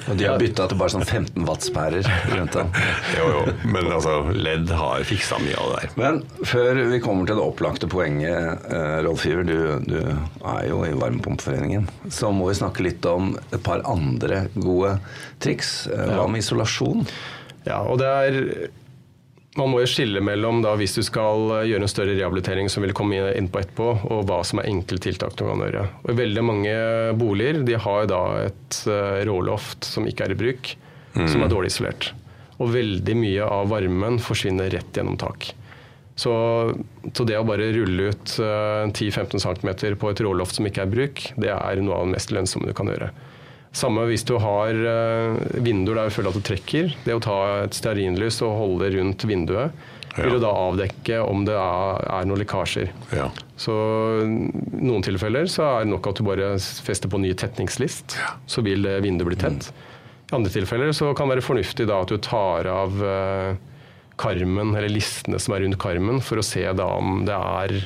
Og 0.08 0.16
de 0.16 0.24
har 0.24 0.38
bytta 0.40 0.68
til 0.70 0.78
bare 0.80 0.94
sånn 0.94 1.04
15 1.04 1.44
wattspærer 1.44 2.08
rundt 2.32 2.56
den. 2.56 2.70
Jo, 3.18 3.26
jo. 3.34 3.42
Men 3.68 3.90
altså, 3.92 4.14
ledd 4.32 4.70
har 4.72 5.04
fiksa 5.04 5.36
mye 5.44 5.58
av 5.60 5.74
det 5.74 5.82
der. 5.82 5.92
Men 6.00 6.22
før 6.44 6.80
vi 6.94 7.00
kommer 7.04 7.28
til 7.28 7.36
det 7.36 7.44
opplagte 7.44 7.86
poenget, 7.92 8.64
eh, 8.72 8.96
Rolf 9.04 9.26
Iver, 9.28 9.44
du, 9.44 9.60
du 9.84 10.00
er 10.00 10.64
jo 10.70 10.80
i 10.88 10.94
Varmepumpeforeningen, 10.96 11.86
så 12.08 12.32
må 12.32 12.48
vi 12.48 12.56
snakke 12.62 12.80
litt 12.88 13.04
om 13.12 13.34
et 13.52 13.62
par 13.62 13.84
andre 13.84 14.46
gode 14.56 14.96
triks. 15.44 15.86
Eh, 15.92 16.16
Hva 16.16 16.24
med 16.32 16.40
isolasjon? 16.40 17.04
Ja, 17.66 17.82
og 17.84 17.98
det 18.00 18.06
er 18.08 18.42
man 19.56 19.72
må 19.72 19.80
jo 19.82 19.88
skille 19.90 20.20
mellom 20.24 20.60
da, 20.64 20.74
hvis 20.78 20.96
du 20.96 21.02
skal 21.06 21.50
eh, 21.58 21.66
gjøre 21.70 21.86
en 21.86 21.92
større 21.92 22.16
rehabilitering 22.16 22.70
som 22.72 22.84
vil 22.84 22.94
komme 22.96 23.18
inn 23.36 23.50
på 23.52 23.62
etterpå, 23.62 23.88
og 24.12 24.24
hva 24.28 24.42
som 24.46 24.60
er 24.60 24.70
enkle 24.70 25.00
tiltak 25.02 25.36
du 25.38 25.44
kan 25.46 25.64
gjøre. 25.64 25.86
Og 26.04 26.18
Veldig 26.18 26.44
mange 26.44 26.76
boliger 27.18 27.62
de 27.66 27.78
har 27.80 28.08
da 28.12 28.22
et 28.46 28.80
eh, 28.90 29.22
råloft 29.28 29.88
som 29.88 30.08
ikke 30.08 30.28
er 30.28 30.36
i 30.36 30.40
bruk, 30.44 30.74
som 31.16 31.40
er 31.40 31.48
dårlig 31.48 31.70
isolert. 31.72 32.10
Og 32.60 32.72
veldig 32.74 33.14
mye 33.16 33.44
av 33.48 33.70
varmen 33.72 34.18
forsvinner 34.20 34.68
rett 34.72 34.96
gjennom 34.96 35.16
tak. 35.20 35.50
Så, 36.16 36.32
så 37.12 37.24
det 37.28 37.36
å 37.36 37.44
bare 37.44 37.68
rulle 37.76 38.10
ut 38.12 38.36
eh, 38.40 38.88
10-15 38.88 39.40
cm 39.40 39.96
på 40.00 40.12
et 40.12 40.22
råloft 40.24 40.56
som 40.56 40.68
ikke 40.68 40.84
er 40.84 40.88
i 40.88 40.94
bruk, 40.94 41.24
det 41.40 41.52
er 41.52 41.82
noe 41.84 41.98
av 41.98 42.06
det 42.08 42.16
mest 42.16 42.32
lønnsomme 42.32 42.68
du 42.68 42.76
kan 42.76 42.88
gjøre. 42.88 43.10
Samme 43.76 44.06
hvis 44.08 44.24
du 44.24 44.34
har 44.40 44.72
eh, 44.72 45.36
vinduer 45.60 45.98
der 46.00 46.08
du 46.08 46.14
føler 46.14 46.32
at 46.32 46.38
du 46.40 46.44
trekker. 46.48 46.94
Det 47.04 47.12
å 47.16 47.20
ta 47.20 47.36
et 47.66 47.76
stearinlys 47.76 48.38
og 48.46 48.54
holde 48.62 48.88
rundt 48.96 49.26
vinduet 49.28 49.74
vil 50.16 50.30
Ja. 50.30 50.32
jo 50.32 50.40
da 50.40 50.48
avdekke 50.56 51.18
om 51.28 51.42
det 51.44 51.52
er, 51.60 51.98
er 52.08 52.24
noen 52.24 52.40
lekkasjer. 52.40 52.88
Ja. 53.12 53.26
Så 53.60 53.74
i 54.24 54.80
noen 54.80 55.04
tilfeller 55.04 55.44
så 55.52 55.66
er 55.74 55.84
det 55.84 55.90
nok 55.92 56.08
at 56.08 56.16
du 56.16 56.24
bare 56.24 56.54
fester 56.56 57.10
på 57.12 57.20
ny 57.20 57.34
tetningslist, 57.36 58.16
så 58.48 58.64
vil 58.64 58.80
det 58.86 58.94
vinduet 59.04 59.28
bli 59.28 59.36
tett. 59.42 59.68
I 60.32 60.38
andre 60.38 60.50
tilfeller 60.54 60.94
så 60.96 61.10
kan 61.14 61.28
det 61.28 61.36
være 61.36 61.44
fornuftig 61.50 61.84
da 61.90 62.00
at 62.00 62.08
du 62.08 62.16
tar 62.24 62.64
av 62.72 62.96
eh, 63.04 63.60
karmen, 64.16 64.72
eller 64.72 64.88
listene 64.88 65.36
som 65.42 65.52
er 65.52 65.66
rundt 65.66 65.76
karmen, 65.84 66.22
for 66.24 66.40
å 66.40 66.46
se 66.48 66.64
da 66.72 66.88
om 66.96 67.26
det 67.28 67.36
er 67.36 67.76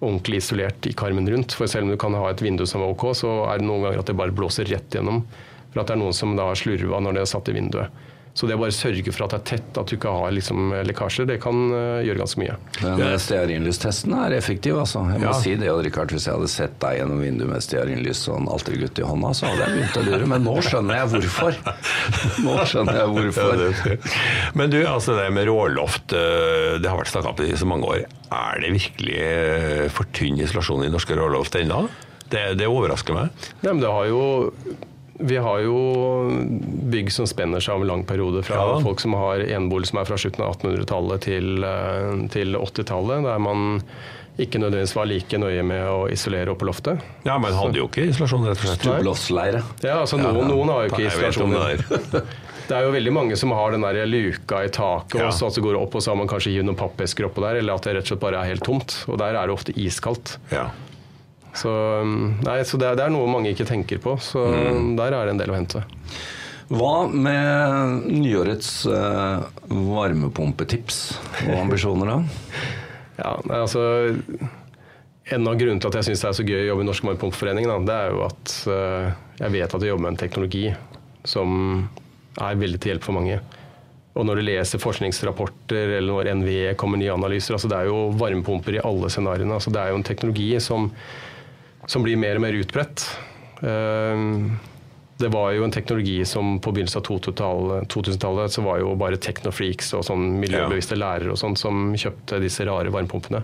ordentlig 0.00 0.40
isolert 0.40 0.86
i 0.88 0.94
karmen 0.96 1.28
rundt. 1.30 1.54
For 1.56 1.70
selv 1.70 1.86
om 1.86 1.92
du 1.92 1.98
kan 2.00 2.16
ha 2.16 2.30
et 2.30 2.42
vindu 2.42 2.66
som 2.68 2.82
er 2.82 2.92
ok, 2.92 3.10
så 3.16 3.32
er 3.50 3.60
det 3.60 3.68
noen 3.68 3.86
ganger 3.86 4.02
at 4.02 4.10
det 4.10 4.18
bare 4.18 4.34
blåser 4.34 4.68
rett 4.70 4.96
gjennom. 4.96 5.22
For 5.70 5.82
at 5.82 5.90
det 5.90 5.96
er 5.96 6.02
noen 6.02 6.16
som 6.16 6.32
da 6.38 6.48
har 6.50 6.58
slurva 6.58 7.02
når 7.04 7.18
det 7.18 7.24
er 7.24 7.30
satt 7.30 7.50
i 7.52 7.56
vinduet. 7.56 8.06
Så 8.32 8.46
det 8.46 8.54
å 8.54 8.60
bare 8.62 8.72
sørge 8.72 9.10
for 9.12 9.24
at 9.26 9.32
det 9.34 9.38
er 9.40 9.46
tett, 9.50 9.78
at 9.80 9.90
du 9.90 9.96
ikke 9.96 10.10
har 10.14 10.30
liksom 10.32 10.70
lekkasjer, 10.86 11.26
det 11.28 11.40
kan 11.42 11.56
uh, 11.74 11.98
gjøre 12.06 12.20
ganske 12.22 12.38
mye. 12.40 12.54
Den 12.78 13.02
eh, 13.08 13.16
stearinlystesten 13.20 14.14
er 14.16 14.36
effektiv, 14.36 14.78
altså. 14.80 15.02
Jeg 15.10 15.20
må 15.24 15.26
Ja. 15.26 15.32
si 15.42 15.54
det, 15.58 15.68
Odd 15.72 15.82
Rikard. 15.84 16.14
Hvis 16.14 16.28
jeg 16.28 16.36
hadde 16.38 16.48
sett 16.52 16.76
deg 16.80 17.00
gjennom 17.00 17.18
vinduet 17.20 17.50
med 17.50 17.64
stearinlys 17.66 18.22
og 18.30 18.38
en 18.38 18.48
altergutt 18.54 19.00
i 19.02 19.06
hånda, 19.08 19.32
så 19.36 19.50
hadde 19.50 19.66
jeg 19.66 19.74
begynt 19.76 19.98
å 19.98 20.04
lure. 20.06 20.28
Men 20.30 20.46
nå 20.46 20.54
skjønner 20.64 21.00
jeg 21.00 21.10
hvorfor. 21.16 21.58
Nå 22.46 22.54
skjønner 22.70 23.00
jeg 23.02 23.14
hvorfor. 23.16 23.64
Ja, 23.66 23.96
Men 24.60 24.70
du, 24.72 24.78
altså 24.86 25.16
det 25.18 25.26
med 25.34 25.50
råloft, 25.50 26.14
eh, 26.16 26.78
det 26.80 26.88
har 26.88 27.00
vært 27.02 27.10
snakka 27.12 27.34
om 27.34 27.42
i 27.50 27.58
så 27.58 27.68
mange 27.68 27.90
år. 27.90 28.06
Er 28.30 28.62
det 28.62 28.70
virkelig 28.78 29.90
for 29.96 30.06
tynn 30.16 30.38
isolasjon 30.40 30.86
i 30.86 30.92
norske 30.94 31.18
råloft 31.18 31.58
ennå? 31.58 31.82
Det, 32.30 32.46
det 32.60 32.70
overrasker 32.70 33.16
meg. 33.16 33.34
Nei, 33.64 33.72
men 33.74 33.82
det 33.82 33.90
har 33.90 34.06
jo 34.06 34.22
vi 35.20 35.36
har 35.36 35.60
jo 35.64 35.74
bygg 36.90 37.10
som 37.12 37.26
spenner 37.28 37.60
seg 37.62 37.74
over 37.76 37.86
en 37.86 37.92
lang 37.94 38.04
periode. 38.08 38.42
Fra 38.46 38.56
Ja. 38.56 38.78
folk 38.80 39.00
som 39.00 39.12
har 39.18 39.42
enebolig 39.44 39.86
som 39.90 39.98
er 40.00 40.04
fra 40.08 40.16
slutten 40.16 40.44
av 40.44 40.56
1800-tallet 40.56 41.20
til, 41.26 41.64
eh, 41.64 42.28
til 42.32 42.56
80-tallet, 42.56 43.22
der 43.24 43.38
man 43.38 43.82
ikke 44.40 44.58
nødvendigvis 44.62 44.94
var 44.96 45.06
like 45.10 45.36
nøye 45.38 45.62
med 45.66 45.82
å 45.90 46.10
isolere 46.10 46.48
oppe 46.50 46.64
på 46.64 46.70
loftet. 46.70 47.00
Ja, 47.26 47.36
men 47.38 47.52
hadde 47.52 47.76
jo 47.76 47.88
ikke 47.88 48.06
isolasjon, 48.08 48.46
rett 48.48 48.56
og 48.62 48.70
slett. 48.70 48.80
Tublåsleire. 48.86 49.62
Ja, 49.84 49.98
altså 50.00 50.16
Noen, 50.20 50.48
noen 50.48 50.68
har 50.72 50.86
jo 50.86 50.94
ikke 50.94 51.08
isolasjon. 51.10 51.52
det 52.70 52.76
er 52.78 52.86
jo 52.86 52.92
veldig 52.94 53.12
mange 53.12 53.36
som 53.36 53.50
har 53.52 53.72
den 53.72 53.82
der 53.84 54.06
luka 54.06 54.62
i 54.64 54.68
taket, 54.72 55.20
Ja. 55.20 55.26
og 55.26 55.32
så 55.36 55.48
at 55.50 55.54
det 55.58 55.64
går 55.66 55.76
opp, 55.82 55.94
og 55.94 56.00
så 56.00 56.12
har 56.14 56.16
man 56.16 56.28
kanskje 56.30 56.54
hivd 56.54 56.64
noen 56.70 56.78
pappesker 56.80 57.26
oppå 57.28 57.42
der, 57.44 57.58
eller 57.60 57.74
at 57.74 57.82
det 57.84 57.96
rett 57.98 58.06
og 58.06 58.14
slett 58.14 58.20
bare 58.24 58.40
er 58.40 58.54
helt 58.54 58.64
tomt. 58.64 59.04
Og 59.08 59.18
der 59.18 59.34
er 59.36 59.46
det 59.46 59.52
ofte 59.58 59.72
iskaldt. 59.76 60.38
Ja. 60.54 60.70
Så, 61.56 61.70
um, 62.02 62.36
nei, 62.46 62.60
så 62.64 62.78
det, 62.78 62.86
er, 62.92 62.98
det 63.00 63.04
er 63.08 63.14
noe 63.14 63.26
mange 63.30 63.50
ikke 63.54 63.66
tenker 63.68 63.98
på. 64.02 64.14
Så 64.22 64.44
Mm. 64.50 64.94
der 64.98 65.12
er 65.16 65.26
det 65.26 65.34
en 65.34 65.40
del 65.42 65.50
å 65.50 65.56
hente. 65.58 65.82
Hva 66.70 67.08
med 67.10 68.04
nyårets 68.06 68.86
eh, 68.86 69.40
varmepumpetips 69.68 71.00
og 71.48 71.56
ambisjoner, 71.64 72.12
da? 72.12 72.20
Ja, 73.20 73.34
nei, 73.44 73.58
altså 73.60 73.82
En 75.30 75.44
av 75.50 75.58
grunnene 75.60 75.82
til 75.82 75.90
at 75.90 75.98
jeg 75.98 76.06
syns 76.08 76.22
det 76.22 76.28
er 76.30 76.36
så 76.38 76.44
gøy 76.46 76.60
å 76.62 76.68
jobbe 76.70 76.82
i 76.82 76.86
Norsk 76.88 77.04
Varmepumpeforening, 77.04 77.66
da, 77.68 77.74
det 77.86 77.96
er 77.96 78.14
jo 78.14 78.22
at 78.24 78.54
eh, 78.72 79.10
jeg 79.42 79.52
vet 79.54 79.74
at 79.76 79.82
jeg 79.84 79.92
jobber 79.92 80.04
med 80.06 80.14
en 80.14 80.20
teknologi 80.22 80.62
som 81.28 81.52
er 82.40 82.56
veldig 82.58 82.80
til 82.80 82.94
hjelp 82.94 83.04
for 83.04 83.18
mange. 83.18 83.36
Og 84.18 84.24
når 84.26 84.40
du 84.40 84.44
leser 84.48 84.82
forskningsrapporter 84.82 85.92
eller 85.98 86.08
når 86.10 86.30
NVE 86.40 86.72
kommer 86.80 86.98
nye 86.98 87.12
analyser, 87.14 87.54
altså 87.54 87.70
det 87.70 87.78
er 87.82 87.90
jo 87.92 88.00
varmepumper 88.18 88.78
i 88.78 88.82
alle 88.82 89.10
scenarioene. 89.12 89.54
Altså 89.60 89.70
det 89.74 89.82
er 89.84 89.92
jo 89.92 90.00
en 90.00 90.06
teknologi 90.08 90.48
som, 90.64 90.88
som 91.86 92.02
blir 92.04 92.16
mer 92.20 92.36
og 92.36 92.42
mer 92.44 92.52
utbredt. 92.60 93.06
Eh, 93.62 94.26
Det 95.20 95.28
var 95.28 95.50
jo 95.52 95.64
en 95.66 95.70
teknologi 95.74 96.24
som 96.24 96.54
på 96.64 96.72
begynnelsen 96.72 96.96
av 97.02 97.04
2000-tallet 97.04 97.88
2000-tallet 97.92 98.50
så 98.54 98.62
var 98.64 98.78
jo 98.80 98.94
bare 98.96 99.18
technofreaks 99.20 99.90
og 99.98 100.04
sånn 100.06 100.38
miljøbevisste 100.40 100.96
lærere 100.96 101.34
og 101.34 101.36
sånn 101.36 101.56
som 101.60 101.90
kjøpte 101.92 102.38
disse 102.40 102.64
rare 102.64 102.88
varmepumpene. 102.94 103.42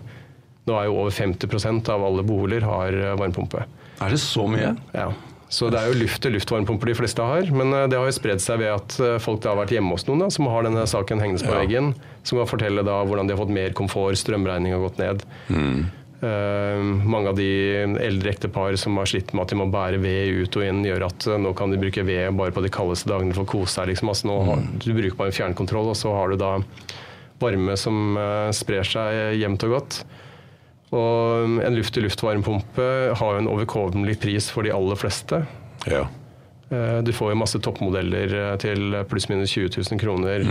Nå 0.65 0.73
er 0.73 0.87
jo 0.89 0.95
over 1.03 1.13
50% 1.13 1.87
av 1.93 2.01
alle 2.03 2.23
boliger 2.25 2.65
har 2.65 2.97
eh, 2.97 3.13
varmepumpe. 3.19 3.61
Er 4.01 4.09
det 4.09 4.17
så 4.23 4.47
mye? 4.49 4.73
Ja. 4.97 5.11
Så 5.53 5.69
det 5.71 5.79
er 5.79 5.91
jo 5.93 5.99
luft-til-luft-varmepumper 6.01 6.89
de 6.89 6.97
fleste 6.97 7.23
har. 7.23 7.45
Men 7.53 7.69
eh, 7.77 7.85
det 7.93 8.01
har 8.01 8.09
jo 8.09 8.17
spredd 8.17 8.41
seg 8.43 8.57
ved 8.65 8.73
at 8.73 8.97
eh, 8.99 9.19
folk 9.21 9.43
da 9.45 9.53
har 9.53 9.61
vært 9.61 9.75
hjemme 9.77 9.93
hos 9.93 10.07
noen 10.09 10.25
da, 10.25 10.31
som 10.33 10.49
har 10.49 10.65
denne 10.65 10.81
saken 10.89 11.21
hengende 11.21 11.45
på 11.45 11.53
Ja. 11.53 11.61
veggen. 11.61 11.93
Som 12.25 12.41
kan 12.41 12.49
fortelle 12.49 12.81
da 12.83 12.97
hvordan 13.05 13.29
de 13.29 13.37
har 13.37 13.43
fått 13.45 13.53
mer 13.53 13.69
komfort, 13.77 14.17
strømregning 14.17 14.73
har 14.73 14.81
gått 14.83 14.97
ned. 14.97 15.21
Eh, 15.53 15.85
mange 16.25 17.29
av 17.29 17.35
de 17.37 17.45
eldre 18.01 18.31
ektepar 18.31 18.73
som 18.81 18.95
har 18.97 19.05
slitt 19.05 19.33
med 19.37 19.43
at 19.43 19.51
de 19.53 19.57
må 19.59 19.67
bære 19.69 19.99
ved 20.01 20.39
ut 20.47 20.55
og 20.57 20.63
inn, 20.65 20.79
gjør 20.87 21.05
at 21.11 21.27
eh, 21.29 21.37
nå 21.43 21.51
kan 21.53 21.69
de 21.69 21.77
bruke 21.77 22.01
ved 22.07 22.31
bare 22.39 22.51
på 22.55 22.63
de 22.65 22.71
kaldeste 22.73 23.09
dagene 23.11 23.35
for 23.37 23.45
å 23.45 23.51
kose 23.51 23.75
seg. 23.75 23.91
Liksom. 23.91 24.09
Altså, 24.09 24.27
nå 24.31 24.37
har, 24.47 24.63
du 24.81 24.87
bruker 24.97 25.17
bare 25.19 25.29
en 25.29 25.37
fjernkontroll, 25.37 25.91
og 25.93 25.99
så 25.99 26.13
har 26.17 26.33
du 26.33 26.39
da 26.41 26.55
varme 27.41 27.75
som 27.77 28.17
eh, 28.17 28.49
sprer 28.57 28.87
seg 28.87 29.37
jevnt 29.37 29.67
og 29.67 29.75
godt. 29.77 29.99
Og 30.97 31.59
en 31.67 31.75
luft-til-luft-varmepumpe 31.75 32.87
har 33.19 33.33
jo 33.35 33.41
en 33.43 33.49
overkommelig 33.51 34.17
pris 34.23 34.47
for 34.53 34.63
de 34.65 34.71
aller 34.73 34.95
fleste. 34.97 35.43
ja. 35.85 36.07
Eh, 36.71 36.99
Du 37.05 37.13
får 37.15 37.31
jo 37.31 37.39
masse 37.39 37.59
toppmodeller 37.63 38.33
eh, 38.41 38.53
til 38.59 38.97
pluss-minus 39.07 39.53
20 39.53 39.69
000 39.85 39.99
kroner. 40.01 40.43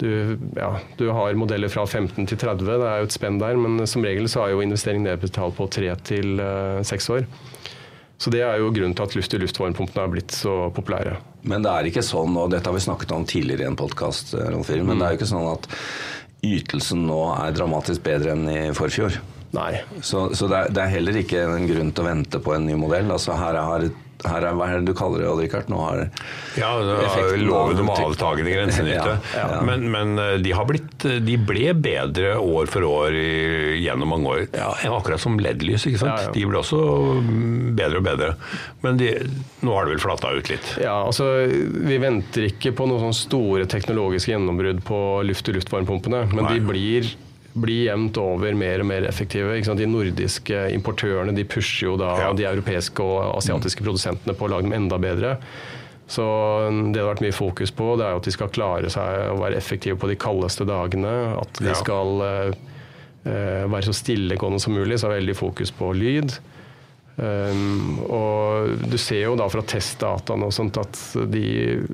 Du, 0.00 0.38
ja, 0.58 0.72
du 0.98 1.04
har 1.14 1.36
modeller 1.38 1.70
fra 1.70 1.84
15 1.86 2.26
til 2.26 2.38
30, 2.40 2.64
det 2.66 2.88
er 2.88 3.02
jo 3.02 3.08
et 3.08 3.14
spenn 3.14 3.38
der, 3.38 3.58
men 3.60 3.84
som 3.86 4.02
regel 4.02 4.26
så 4.30 4.42
er 4.44 4.54
jo 4.54 4.64
investering 4.64 5.04
nedbetalt 5.04 5.54
på 5.54 5.68
3 5.70 5.92
til 6.10 6.42
6 6.82 7.10
år. 7.14 7.28
Så 8.18 8.30
det 8.30 8.42
er 8.46 8.58
jo 8.58 8.72
grunnen 8.74 8.94
til 8.96 9.04
at 9.04 9.14
luft-i-luft-varmepumpene 9.18 10.02
har 10.02 10.10
blitt 10.12 10.34
så 10.34 10.68
populære. 10.74 11.16
Men 11.50 11.64
det 11.64 11.70
er 11.70 11.88
ikke 11.90 12.04
sånn, 12.06 12.36
og 12.40 12.50
dette 12.54 12.70
har 12.70 12.76
vi 12.76 12.82
snakket 12.84 13.14
om 13.14 13.26
tidligere 13.28 13.66
i 13.66 13.70
en 13.70 13.78
podkast, 13.78 14.34
men 14.38 14.94
det 14.98 15.06
er 15.06 15.14
jo 15.14 15.20
ikke 15.20 15.30
sånn 15.30 15.48
at 15.50 15.68
ytelsen 16.44 17.06
nå 17.08 17.20
er 17.34 17.56
dramatisk 17.56 18.04
bedre 18.06 18.34
enn 18.34 18.46
i 18.50 18.60
forfjor. 18.76 19.18
Nei. 19.54 19.72
Så, 20.02 20.28
så 20.34 20.48
det, 20.50 20.58
er, 20.58 20.72
det 20.74 20.82
er 20.82 20.94
heller 20.96 21.18
ikke 21.20 21.42
en 21.46 21.68
grunn 21.68 21.92
til 21.94 22.04
å 22.04 22.08
vente 22.08 22.40
på 22.42 22.54
en 22.56 22.66
ny 22.66 22.78
modell. 22.78 23.12
Altså 23.14 23.36
her 23.38 23.58
er, 23.60 23.86
her 24.24 24.44
er 24.48 24.54
hva 24.56 24.68
er 24.70 24.78
det 24.80 24.88
du 24.92 24.94
kaller 24.96 25.20
det, 25.24 25.28
Odd 25.28 25.40
Rikard? 25.42 25.66
Nå 25.72 25.78
har 25.82 26.04
Ja, 26.56 26.70
loven 27.40 27.80
om 27.82 27.90
av- 27.90 28.02
avtagende 28.06 28.52
grensenytte. 28.54 29.16
Ja, 29.34 29.46
ja. 29.56 29.60
Men, 29.66 29.88
men 29.92 30.14
eh, 30.22 30.36
de, 30.44 30.52
har 30.54 30.64
blitt, 30.68 31.04
de 31.26 31.36
ble 31.50 31.72
bedre 31.74 32.36
år 32.40 32.70
for 32.70 32.86
år 32.88 33.16
i, 33.18 33.26
gjennom 33.84 34.12
mange 34.14 34.30
år. 34.36 34.44
Ja, 34.54 34.70
akkurat 34.94 35.20
som 35.20 35.36
LED-lys. 35.42 35.84
ikke 35.90 36.00
sant? 36.04 36.30
De 36.36 36.46
ble 36.48 36.60
også 36.62 36.78
mm, 37.20 37.74
bedre 37.78 38.00
og 38.00 38.06
bedre. 38.06 38.30
Men 38.86 39.00
de, 39.00 39.10
nå 39.66 39.74
har 39.76 39.84
det 39.88 39.96
vel 39.96 40.04
flata 40.06 40.32
ut 40.38 40.48
litt. 40.52 40.72
Ja, 40.84 40.96
altså 41.08 41.32
Vi 41.48 41.98
venter 42.02 42.48
ikke 42.48 42.72
på 42.76 42.86
noen 42.88 43.02
sånne 43.08 43.18
store 43.18 43.66
teknologiske 43.70 44.32
gjennombrudd 44.34 44.84
på 44.86 45.02
luft-til-luft-varmepumpene, 45.28 46.24
men 46.32 46.44
Nei. 46.46 46.54
de 46.58 46.66
blir, 46.70 47.12
blir 47.54 47.84
jevnt 47.86 48.16
over 48.18 48.54
mer 48.58 48.82
og 48.82 48.86
mer 48.90 49.06
effektive. 49.08 49.54
De 49.78 49.86
nordiske 49.86 50.64
importørene 50.74 51.34
de 51.36 51.44
pusher 51.46 51.86
jo 51.88 51.96
da 51.96 52.16
Ja. 52.18 52.32
de 52.32 52.44
europeiske 52.50 53.00
og 53.00 53.36
asiatiske 53.38 53.82
produsentene 53.84 54.34
på 54.34 54.46
å 54.46 54.50
lage 54.50 54.62
dem 54.68 54.72
enda 54.72 54.98
bedre. 54.98 55.36
Så 56.06 56.20
det 56.70 56.92
det 56.94 57.00
har 57.02 57.14
vært 57.14 57.22
mye 57.22 57.32
fokus 57.32 57.70
på, 57.70 57.96
det 57.96 58.04
er 58.04 58.10
jo 58.12 58.16
at 58.20 58.24
de 58.24 58.30
skal 58.34 58.48
klare 58.48 58.90
seg 58.90 59.30
å 59.32 59.38
være 59.40 59.56
effektive 59.56 59.96
på 59.96 60.08
de 60.10 60.16
kaldeste 60.16 60.66
dagene. 60.66 61.38
At 61.40 61.52
de 61.60 61.68
Ja. 61.70 61.74
skal 61.74 62.20
eh, 62.22 62.52
eh, 63.30 63.64
være 63.70 63.82
så 63.88 63.94
stillegående 63.94 64.60
som 64.60 64.74
mulig, 64.74 64.98
så 64.98 65.06
er 65.10 65.20
veldig 65.20 65.36
fokus 65.36 65.70
på 65.70 65.94
lyd. 65.94 66.36
Um, 67.16 68.00
og 68.10 68.90
du 68.90 68.96
ser 68.98 69.22
jo 69.22 69.36
da 69.36 69.46
fra 69.48 69.62
testdataene 69.62 70.48
og 70.48 70.52
sånt 70.52 70.76
at 70.76 70.98
de, 71.30 71.86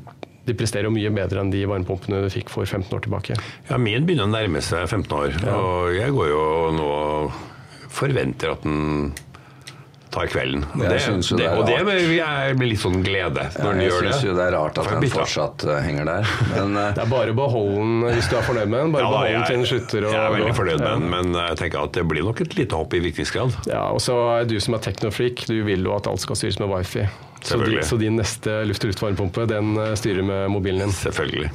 de 0.48 0.54
presterer 0.56 0.88
jo 0.88 0.92
mye 0.94 1.10
bedre 1.14 1.42
enn 1.44 1.50
de 1.52 1.64
varmepumpene 1.68 2.22
du 2.24 2.30
fikk 2.32 2.48
for 2.50 2.64
15 2.66 2.90
år 2.96 3.04
tilbake. 3.06 3.36
Ja, 3.68 3.76
Min 3.78 4.06
begynner 4.08 4.26
å 4.28 4.32
nærme 4.32 4.62
seg 4.64 4.86
15 4.88 5.12
år, 5.18 5.36
og 5.52 5.90
jeg 5.94 6.14
går 6.16 6.30
jo 6.32 6.44
nå 6.78 6.86
og 6.90 7.32
forventer 7.90 8.54
at 8.54 8.62
den 8.64 9.12
tar 10.10 10.26
kvelden. 10.26 10.64
Og 10.74 10.80
det, 10.82 10.96
det, 10.98 11.36
det 11.38 11.44
er 11.46 11.58
og 11.60 11.68
det 11.68 11.76
med 12.58 12.66
litt 12.66 12.80
sånn 12.82 12.98
glede 13.06 13.44
når 13.60 13.76
den 13.76 13.82
gjør 13.84 14.00
det. 14.00 14.08
Jeg 14.08 14.16
syns 14.16 14.24
jo 14.26 14.32
det 14.34 14.42
er 14.48 14.54
rart 14.56 14.80
at 14.82 14.88
den 14.90 15.06
fortsatt 15.12 15.64
eh, 15.70 15.78
henger 15.86 16.08
der. 16.08 16.32
Men 16.56 16.74
eh, 16.82 16.88
Det 16.96 17.04
er 17.04 17.12
bare 17.12 17.30
å 17.30 17.38
beholde 17.38 17.76
den 17.78 17.92
hvis 18.08 18.30
du 18.32 18.34
er 18.40 18.46
fornøyd 18.48 18.72
med 18.72 18.82
den. 18.82 18.92
Bare 18.96 19.04
Ja, 19.04 19.12
beholde 19.14 19.36
den 19.36 19.46
til 19.46 19.60
den 19.60 19.68
slutter 19.70 20.08
å 20.08 20.12
jeg 20.16 20.24
er 20.24 20.34
veldig 20.34 20.56
fornøyd 20.58 20.82
med 20.82 20.88
Ja. 20.88 20.96
den, 20.98 21.08
men 21.14 21.38
jeg 21.38 21.60
tenker 21.62 21.86
at 21.86 21.94
det 22.00 22.06
blir 22.10 22.26
nok 22.26 22.42
et 22.42 22.58
lite 22.58 22.80
hopp 22.82 22.98
i 22.98 23.02
virkningsgrad. 23.06 23.54
Ja, 23.70 23.84
og 23.94 24.02
så 24.02 24.18
er 24.40 24.50
du 24.50 24.56
som 24.58 24.74
er 24.74 24.82
teknofreak, 24.88 25.44
du 25.46 25.60
vil 25.70 25.86
jo 25.86 25.94
at 25.94 26.10
alt 26.10 26.26
skal 26.26 26.40
styres 26.42 26.58
med 26.58 26.72
wifi. 26.74 27.06
Så, 27.42 27.56
så 27.82 27.96
din 27.96 28.18
neste 28.20 28.58
luft-til-luft-varmepumpe 28.68 29.46
den 29.48 29.72
eh, 29.80 29.94
styrer 29.96 30.22
med 30.26 30.50
mobilen 30.52 30.84
din. 30.84 30.92
Selvfølgelig. 30.92 31.50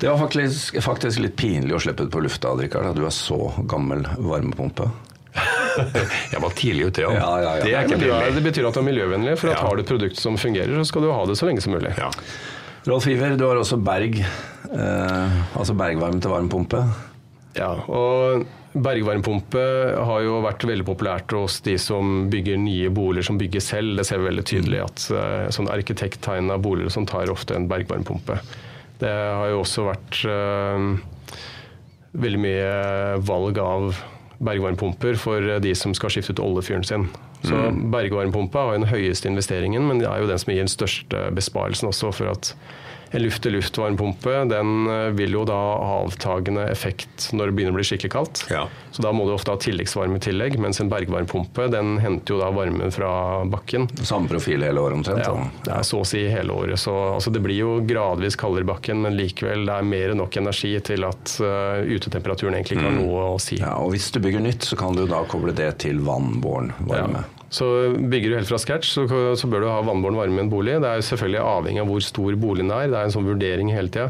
det 0.00 0.08
var 0.10 0.18
faktisk, 0.18 0.80
faktisk 0.82 1.22
litt 1.22 1.36
pinlig 1.38 1.76
å 1.76 1.80
slippe 1.82 2.06
ut 2.08 2.12
på 2.12 2.22
lufta, 2.24 2.50
Odd 2.50 2.64
at 2.66 2.96
du 2.98 3.04
er 3.06 3.14
så 3.14 3.38
gammel 3.70 4.02
varmepumpe. 4.18 4.88
Jeg 6.32 6.40
var 6.42 6.56
tidlig 6.58 6.90
ute, 6.90 7.04
ja. 7.06 7.12
Ja, 7.16 7.28
ja, 7.40 7.52
ja. 7.56 7.64
Det 7.64 7.74
er 7.76 7.86
ikke 7.86 8.16
er, 8.18 8.32
det 8.36 8.42
betyr 8.44 8.66
at 8.68 8.76
du 8.76 8.82
er 8.82 8.88
miljøvennlig, 8.90 9.36
for 9.40 9.52
at 9.52 9.60
Ja. 9.60 9.68
har 9.68 9.78
du 9.78 9.84
et 9.84 9.92
produkt 9.94 10.18
som 10.20 10.36
fungerer, 10.40 10.74
så 10.82 10.84
skal 10.90 11.06
du 11.06 11.12
ha 11.14 11.22
det 11.28 11.38
så 11.40 11.48
lenge 11.48 11.62
som 11.64 11.72
mulig. 11.72 11.94
Ja. 11.96 12.10
Rolf 12.88 13.06
Iver, 13.06 13.36
du 13.38 13.46
har 13.46 13.56
også 13.60 13.78
Berg, 13.78 14.18
eh, 14.18 15.38
altså 15.54 15.76
bergvarme 15.78 16.20
til 16.20 16.34
varmepumpe. 16.34 16.82
Ja, 17.56 17.70
og 17.86 18.44
Bergvarmepumpe 18.72 19.62
har 20.08 20.22
jo 20.24 20.38
vært 20.46 20.64
veldig 20.64 20.86
populært 20.88 21.32
hos 21.36 21.58
de 21.66 21.74
som 21.80 22.30
bygger 22.32 22.56
nye 22.60 22.88
boliger 22.94 23.26
som 23.28 23.40
bygger 23.40 23.64
selv. 23.64 23.98
Det 23.98 24.06
ser 24.08 24.22
vi 24.22 24.30
veldig 24.30 24.44
tydelig 24.48 24.80
at 24.80 25.04
uh, 25.12 25.48
sånn 25.52 25.68
arkitekttegna 25.72 26.56
boliger 26.62 26.94
som 26.94 27.04
tar 27.08 27.32
ofte 27.32 27.56
en 27.58 27.68
bergvarmpumpe. 27.68 28.38
Det 29.02 29.12
har 29.12 29.50
jo 29.52 29.60
også 29.60 29.84
vært 29.90 30.22
uh, 30.24 31.36
veldig 32.24 32.40
mye 32.40 32.72
valg 33.28 33.60
av 33.60 33.92
bergvarmpumper 34.42 35.20
for 35.20 35.58
de 35.62 35.74
som 35.78 35.92
skal 35.94 36.12
skifte 36.14 36.34
ut 36.34 36.42
oljefyren 36.42 36.86
sin. 36.86 37.06
Så 37.42 37.54
mm. 37.54 37.90
bergvarmpumpa 37.92 38.68
har 38.68 38.78
den 38.78 38.88
høyeste 38.90 39.28
investeringen, 39.30 39.84
men 39.88 40.00
det 40.00 40.08
er 40.08 40.22
jo 40.22 40.30
den 40.30 40.40
som 40.40 40.52
gir 40.52 40.62
den 40.62 40.70
største 40.70 41.26
besparelsen 41.34 41.90
også. 41.90 42.12
for 42.14 42.32
at 42.32 42.54
en 43.12 43.22
luft-til-luft-varmepumpe 43.22 44.44
den 44.48 44.86
eh, 44.90 45.08
vil 45.16 45.36
jo 45.36 45.44
da 45.48 45.58
ha 45.58 45.98
avtagende 46.02 46.64
effekt 46.72 47.28
når 47.36 47.50
det 47.50 47.56
begynner 47.56 47.74
å 47.74 47.78
bli 47.78 47.86
skikkelig 47.86 48.12
kaldt. 48.14 48.44
Ja. 48.50 48.64
Så 48.92 49.04
da 49.04 49.12
må 49.12 49.26
du 49.28 49.34
ofte 49.34 49.52
ha 49.52 49.60
tilleggsvarme 49.60 50.16
i 50.16 50.22
tillegg, 50.24 50.56
mens 50.62 50.80
en 50.80 50.90
bergvarmepumpe 50.92 51.68
den 51.72 51.98
henter 52.02 52.36
jo 52.36 52.40
da 52.40 52.48
varmen 52.54 52.92
fra 52.94 53.12
bakken. 53.48 53.88
Samme 54.00 54.30
profil 54.32 54.64
hele 54.64 54.80
året 54.80 55.00
omtrent? 55.00 55.24
Ja, 55.26 55.36
det 55.66 55.74
er 55.76 55.86
så 55.88 56.02
å 56.02 56.08
si 56.08 56.24
hele 56.32 56.56
året. 56.56 56.80
Så 56.80 56.94
altså, 57.14 57.32
det 57.34 57.44
blir 57.44 57.60
jo 57.60 57.76
gradvis 57.88 58.38
kaldere 58.40 58.66
i 58.66 58.70
bakken, 58.72 59.04
men 59.04 59.16
likevel 59.18 59.66
det 59.68 59.76
er 59.76 59.92
mer 59.92 60.14
enn 60.14 60.22
nok 60.22 60.40
energi 60.40 60.72
til 60.84 61.04
at 61.08 61.36
uh, 61.44 61.84
utetemperaturen 61.84 62.56
egentlig 62.56 62.78
ikke 62.78 62.88
har 62.88 62.96
mm. 62.96 63.04
noe 63.04 63.28
å 63.34 63.38
si. 63.42 63.60
Ja, 63.60 63.76
og 63.82 63.92
Hvis 63.92 64.08
du 64.14 64.22
bygger 64.24 64.44
nytt, 64.44 64.64
så 64.68 64.78
kan 64.80 64.96
du 64.96 65.04
da 65.10 65.22
koble 65.28 65.54
det 65.56 65.70
til 65.84 66.00
vannbåren 66.04 66.72
varme. 66.88 67.26
Ja. 67.26 67.41
Så 67.52 67.66
bygger 67.98 68.30
du 68.30 68.36
helt 68.38 68.48
fra 68.48 68.58
scratch, 68.60 68.94
så, 68.94 69.04
så 69.36 69.48
bør 69.50 69.60
du 69.60 69.68
ha 69.68 69.80
vannbåren 69.84 70.16
varme 70.16 70.40
i 70.40 70.44
en 70.46 70.52
bolig. 70.52 70.78
Det 70.80 70.88
er 70.88 71.00
jo 71.02 71.08
selvfølgelig 71.10 71.42
avhengig 71.44 71.82
av 71.82 71.90
hvor 71.92 72.04
stor 72.06 72.38
boligen 72.40 72.72
er. 72.72 72.88
Det 72.88 72.96
er 72.96 73.08
en 73.08 73.12
sånn 73.12 73.28
vurdering 73.28 73.72
hele 73.74 73.92
tida. 73.92 74.08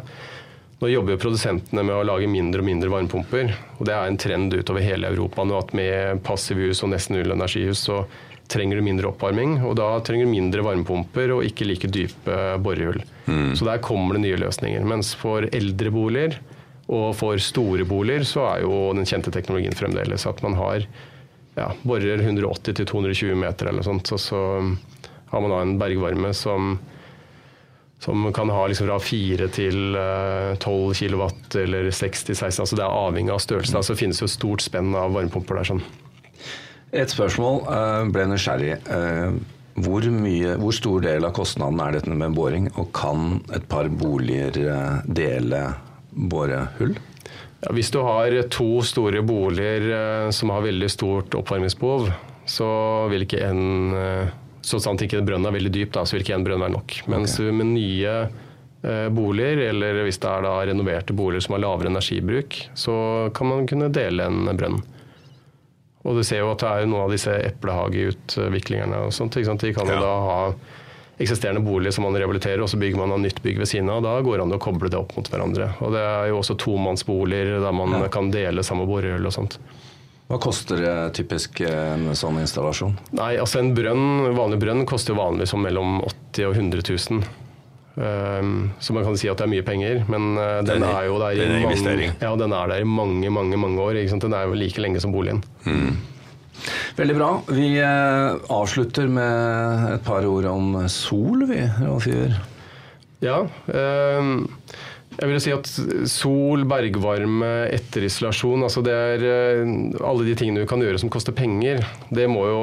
Nå 0.83 0.91
jobber 0.91 1.15
jo 1.15 1.23
produsentene 1.23 1.83
med 1.87 1.95
å 1.95 2.05
lage 2.07 2.31
mindre 2.31 2.63
og 2.63 2.67
mindre 2.67 2.91
varmepumper. 2.91 3.51
og 3.79 3.87
Det 3.87 3.95
er 3.95 4.09
en 4.11 4.19
trend 4.19 4.55
utover 4.55 4.83
hele 4.83 5.11
Europa 5.11 5.45
nå 5.47 5.59
at 5.59 5.75
med 5.79 6.23
passivhus 6.27 6.83
og 6.83 6.91
nesten 6.95 7.19
null 7.19 7.35
energihus 7.35 7.85
så 7.87 8.01
trenger 8.51 8.79
du 8.79 8.87
mindre 8.87 9.11
oppvarming. 9.11 9.61
Og 9.67 9.77
da 9.79 9.91
trenger 10.07 10.27
du 10.27 10.35
mindre 10.35 10.65
varmepumper 10.67 11.35
og 11.37 11.47
ikke 11.47 11.67
like 11.67 11.91
dype 11.91 12.41
borehull. 12.63 12.99
Mm. 13.27 13.55
Så 13.59 13.67
der 13.67 13.83
kommer 13.83 14.19
det 14.19 14.25
nye 14.25 14.41
løsninger. 14.43 14.83
Mens 14.87 15.15
for 15.19 15.47
eldre 15.51 15.95
boliger 15.95 16.39
og 16.93 17.13
for 17.19 17.39
store 17.43 17.87
boliger 17.89 18.27
så 18.27 18.47
er 18.53 18.67
jo 18.67 18.85
den 18.95 19.07
kjente 19.09 19.35
teknologien 19.35 19.79
fremdeles 19.79 20.27
at 20.31 20.43
man 20.43 20.59
har 20.59 20.87
ja, 21.55 21.73
borer 21.83 22.19
180-220 22.19 23.35
meter 23.35 23.67
eller 23.67 23.83
sånt. 23.83 24.13
Og 24.13 24.21
så 24.21 24.41
um, 24.59 24.77
har 25.33 25.45
man 25.45 25.53
da 25.53 25.61
en 25.63 25.79
bergvarme 25.81 26.33
som, 26.37 26.77
som 28.01 28.29
kan 28.35 28.51
ha 28.53 28.67
liksom 28.71 28.89
fra 28.89 28.99
4 29.03 29.49
til 29.55 29.81
12 29.97 30.59
uh, 30.59 30.93
kW 30.97 31.27
eller 31.63 31.91
6-16. 31.91 32.61
altså 32.61 32.77
Det 32.77 32.85
er 32.85 33.01
avhengig 33.07 33.35
av 33.35 33.43
størrelsen. 33.45 33.77
Så 33.77 33.83
altså, 33.83 33.99
finnes 34.01 34.23
jo 34.23 34.31
stort 34.31 34.65
spenn 34.65 34.95
av 34.97 35.17
varmepumper 35.17 35.61
der. 35.61 35.73
sånn. 35.73 35.85
Et 36.93 37.09
spørsmål 37.09 37.65
uh, 37.69 38.03
ble 38.13 38.29
nysgjerrig. 38.33 38.79
Uh, 38.89 39.37
hvor, 39.83 40.05
mye, 40.13 40.57
hvor 40.61 40.75
stor 40.77 41.05
del 41.05 41.25
av 41.25 41.33
kostnaden 41.37 41.81
er 41.81 41.97
dette 41.97 42.13
med 42.13 42.37
boring, 42.37 42.69
og 42.77 42.91
kan 42.97 43.39
et 43.57 43.65
par 43.69 43.89
boliger 43.89 44.59
dele 45.09 45.63
borehull? 46.13 46.93
Ja, 47.63 47.73
hvis 47.77 47.93
du 47.95 48.01
har 48.03 48.35
to 48.51 48.83
store 48.83 49.23
boliger 49.23 49.89
eh, 49.95 50.31
som 50.35 50.51
har 50.51 50.65
veldig 50.67 50.89
stort 50.91 51.35
oppvarmingsbehov, 51.39 52.09
så 52.51 52.69
vil 53.13 53.27
ikke 53.27 53.43
en 53.47 53.99
eh, 53.99 54.39
Så 54.63 54.79
sant 54.79 55.03
ikke 55.03 55.25
brønnen 55.27 55.49
er 55.51 55.57
veldig 55.57 55.71
dyp, 55.75 55.91
da, 55.95 56.05
så 56.07 56.15
vil 56.15 56.23
ikke 56.23 56.37
en 56.37 56.45
brønn 56.47 56.63
være 56.63 56.75
nok. 56.77 56.93
Mens 57.11 57.33
okay. 57.35 57.55
med 57.59 57.67
nye 57.73 58.13
eh, 58.23 59.09
boliger, 59.11 59.65
eller 59.73 60.05
hvis 60.07 60.21
det 60.23 60.29
er 60.31 60.45
da 60.47 60.53
renoverte 60.71 61.17
boliger 61.19 61.43
som 61.43 61.57
har 61.57 61.65
lavere 61.65 61.91
energibruk, 61.91 62.59
så 62.79 62.95
kan 63.35 63.51
man 63.51 63.67
kunne 63.67 63.91
dele 63.95 64.29
en 64.31 64.47
brønn. 64.55 64.79
Og 66.03 66.19
du 66.19 66.23
ser 66.27 66.45
jo 66.45 66.53
at 66.53 66.63
det 66.63 66.71
er 66.71 66.87
noen 66.87 67.09
av 67.09 67.15
disse 67.15 67.35
eplehageutviklingerne 67.51 69.03
og 69.07 69.15
sånt. 69.15 69.35
De 69.39 69.75
kan 69.75 69.91
jo 69.91 69.99
ja. 69.99 70.03
da 70.03 70.15
ha 70.29 70.39
eksisterende 71.23 71.63
bolig 71.65 71.95
som 71.95 72.07
man 72.07 72.17
rehabiliterer, 72.19 72.63
og 72.65 72.71
så 72.71 72.79
bygger 72.81 73.01
man 73.01 73.15
et 73.17 73.27
nytt 73.29 73.43
bygg 73.45 73.63
ved 73.63 73.71
siden 73.71 73.91
av. 73.93 74.03
Da 74.05 74.17
går 74.25 74.39
det 74.39 74.47
an 74.47 74.57
å 74.57 74.63
koble 74.63 74.91
det 74.93 74.99
opp 74.99 75.15
mot 75.17 75.31
hverandre. 75.31 75.73
Og 75.85 75.95
det 75.95 76.03
er 76.03 76.33
jo 76.33 76.41
også 76.43 76.59
tomannsboliger 76.61 77.61
der 77.63 77.77
man 77.77 77.97
ja. 77.99 78.11
kan 78.13 78.33
dele 78.35 78.65
samme 78.67 78.89
borehull 78.91 79.31
og 79.31 79.35
sånt. 79.35 79.59
Hva 80.33 80.39
koster 80.41 80.81
det 80.81 80.97
typisk 81.19 81.61
en 81.67 82.07
sånn 82.17 82.39
installasjon? 82.41 82.95
Nei, 83.19 83.35
altså 83.43 83.61
En 83.61 83.75
brønn, 83.77 84.33
vanlig 84.33 84.63
brønn 84.63 84.87
koster 84.89 85.13
jo 85.13 85.21
vanligvis 85.21 85.53
mellom 85.61 85.99
80 86.07 86.49
og 86.49 86.57
100 86.57 86.85
000. 86.89 87.25
Um, 87.93 88.71
så 88.81 88.95
man 88.97 89.05
kan 89.05 89.19
si 89.21 89.29
at 89.29 89.37
det 89.37 89.45
er 89.45 89.51
mye 89.53 89.65
penger, 89.67 89.99
men 90.09 90.31
uh, 90.39 90.63
den, 90.65 90.81
den, 90.81 90.87
er 90.89 91.11
jo 91.11 91.19
der 91.21 91.37
i 91.37 91.49
mange, 91.61 92.07
ja, 92.23 92.31
den 92.41 92.55
er 92.57 92.71
der 92.71 92.81
i 92.81 92.89
mange 92.89 93.29
mange, 93.29 93.59
mange 93.61 93.85
år. 93.85 93.99
Den 94.09 94.33
er 94.33 94.49
jo 94.49 94.57
like 94.57 94.81
lenge 94.81 95.03
som 95.05 95.13
boligen. 95.13 95.43
Mm. 95.69 95.99
Veldig 96.97 97.17
bra. 97.17 97.31
Vi 97.49 97.69
eh, 97.81 98.39
avslutter 98.53 99.09
med 99.11 99.93
et 99.97 100.07
par 100.07 100.27
ord 100.29 100.49
om 100.51 100.75
sol, 100.93 101.47
vi, 101.49 101.63
Rolf 101.81 102.09
Iver. 102.11 102.37
Ja. 103.23 103.45
Eh, 103.73 104.33
jeg 105.13 105.29
vil 105.29 105.41
si 105.45 105.53
at 105.53 105.69
sol, 106.09 106.65
bergvarme, 106.69 107.51
etterisolasjon 107.75 108.65
altså 108.65 108.81
det 108.85 108.95
er 108.97 109.25
eh, 109.29 109.73
Alle 110.01 110.25
de 110.25 110.37
tingene 110.39 110.63
du 110.63 110.69
kan 110.71 110.81
gjøre 110.81 111.03
som 111.03 111.13
koster 111.13 111.37
penger, 111.37 111.83
det 112.15 112.29
må 112.33 112.47
jo, 112.49 112.63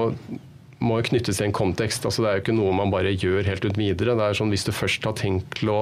må 0.82 1.00
jo 1.00 1.10
knyttes 1.12 1.40
til 1.40 1.50
en 1.50 1.56
kontekst. 1.56 2.08
Altså 2.10 2.26
det 2.26 2.32
er 2.32 2.40
jo 2.40 2.46
ikke 2.48 2.58
noe 2.58 2.76
man 2.78 2.94
bare 2.94 3.14
gjør 3.14 3.48
helt 3.50 3.66
ut 3.68 3.78
videre. 3.80 4.18
Det 4.18 4.28
er 4.28 4.40
sånn 4.40 4.54
Hvis 4.54 4.66
du 4.68 4.74
først 4.76 5.06
har 5.06 5.18
tenkt 5.20 5.60
til 5.62 5.74
å 5.74 5.80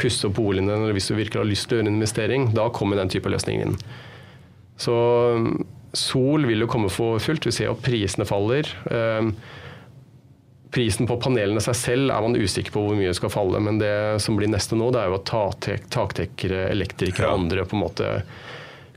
pusse 0.00 0.26
opp 0.28 0.38
boligen 0.38 0.70
din, 0.70 0.82
eller 0.82 0.96
hvis 0.96 1.10
du 1.10 1.16
virkelig 1.18 1.42
har 1.42 1.50
lyst 1.50 1.68
til 1.68 1.78
å 1.78 1.80
gjøre 1.80 1.90
en 1.90 1.96
investering, 1.98 2.50
da 2.56 2.68
kommer 2.74 2.98
den 2.98 3.12
type 3.12 3.30
løsninger 3.30 3.68
inn. 3.68 3.78
Så 4.80 4.94
Sol 5.94 6.46
vil 6.48 6.64
jo 6.64 6.70
komme 6.70 6.90
for 6.92 7.22
fullt. 7.22 7.46
Vi 7.48 7.54
ser 7.54 7.72
at 7.72 7.82
prisene 7.84 8.26
faller. 8.28 8.68
Ehm, 8.90 9.34
prisen 10.74 11.06
på 11.06 11.16
panelene 11.22 11.62
seg 11.62 11.76
selv 11.78 12.10
er 12.10 12.24
man 12.24 12.34
usikker 12.34 12.74
på 12.74 12.82
hvor 12.82 12.98
mye 12.98 13.12
det 13.12 13.18
skal 13.18 13.32
falle, 13.32 13.60
men 13.62 13.78
det 13.78 13.94
som 14.24 14.34
blir 14.38 14.50
neste 14.50 14.74
nå, 14.78 14.90
det 14.90 15.04
er 15.04 15.12
jo 15.12 15.20
at 15.20 15.68
taktekkere, 15.94 16.64
elektrikere 16.72 17.30
og 17.30 17.44
andre 17.44 17.66
på 17.68 17.78
en 17.78 17.84
måte 17.84 18.08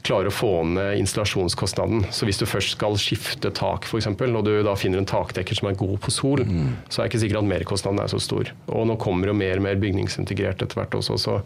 klarer 0.05 0.29
å 0.29 0.33
få 0.33 0.51
ned 0.67 0.99
installasjonskostnaden. 1.01 2.05
Så 2.15 2.27
hvis 2.27 2.39
du 2.41 2.45
først 2.47 2.75
skal 2.77 2.97
skifte 3.01 3.51
tak, 3.55 3.88
f.eks., 3.88 4.10
og 4.10 4.43
du 4.45 4.53
da 4.65 4.75
finner 4.79 5.01
en 5.01 5.10
takdekker 5.10 5.57
som 5.57 5.71
er 5.71 5.79
god 5.79 5.97
på 6.03 6.13
sol, 6.13 6.43
mm. 6.45 6.69
så 6.88 7.01
er 7.01 7.07
det 7.07 7.12
ikke 7.12 7.23
sikkert 7.25 7.41
at 7.41 7.51
merkostnaden 7.53 8.03
er 8.03 8.12
så 8.12 8.21
stor. 8.23 8.53
Og 8.67 8.88
nå 8.89 8.97
kommer 9.01 9.31
jo 9.31 9.38
mer 9.38 9.60
og 9.60 9.67
mer 9.67 9.81
bygningsintegrert 9.81 10.63
etter 10.63 10.79
hvert 10.79 10.99
også, 10.99 11.19
så 11.21 11.41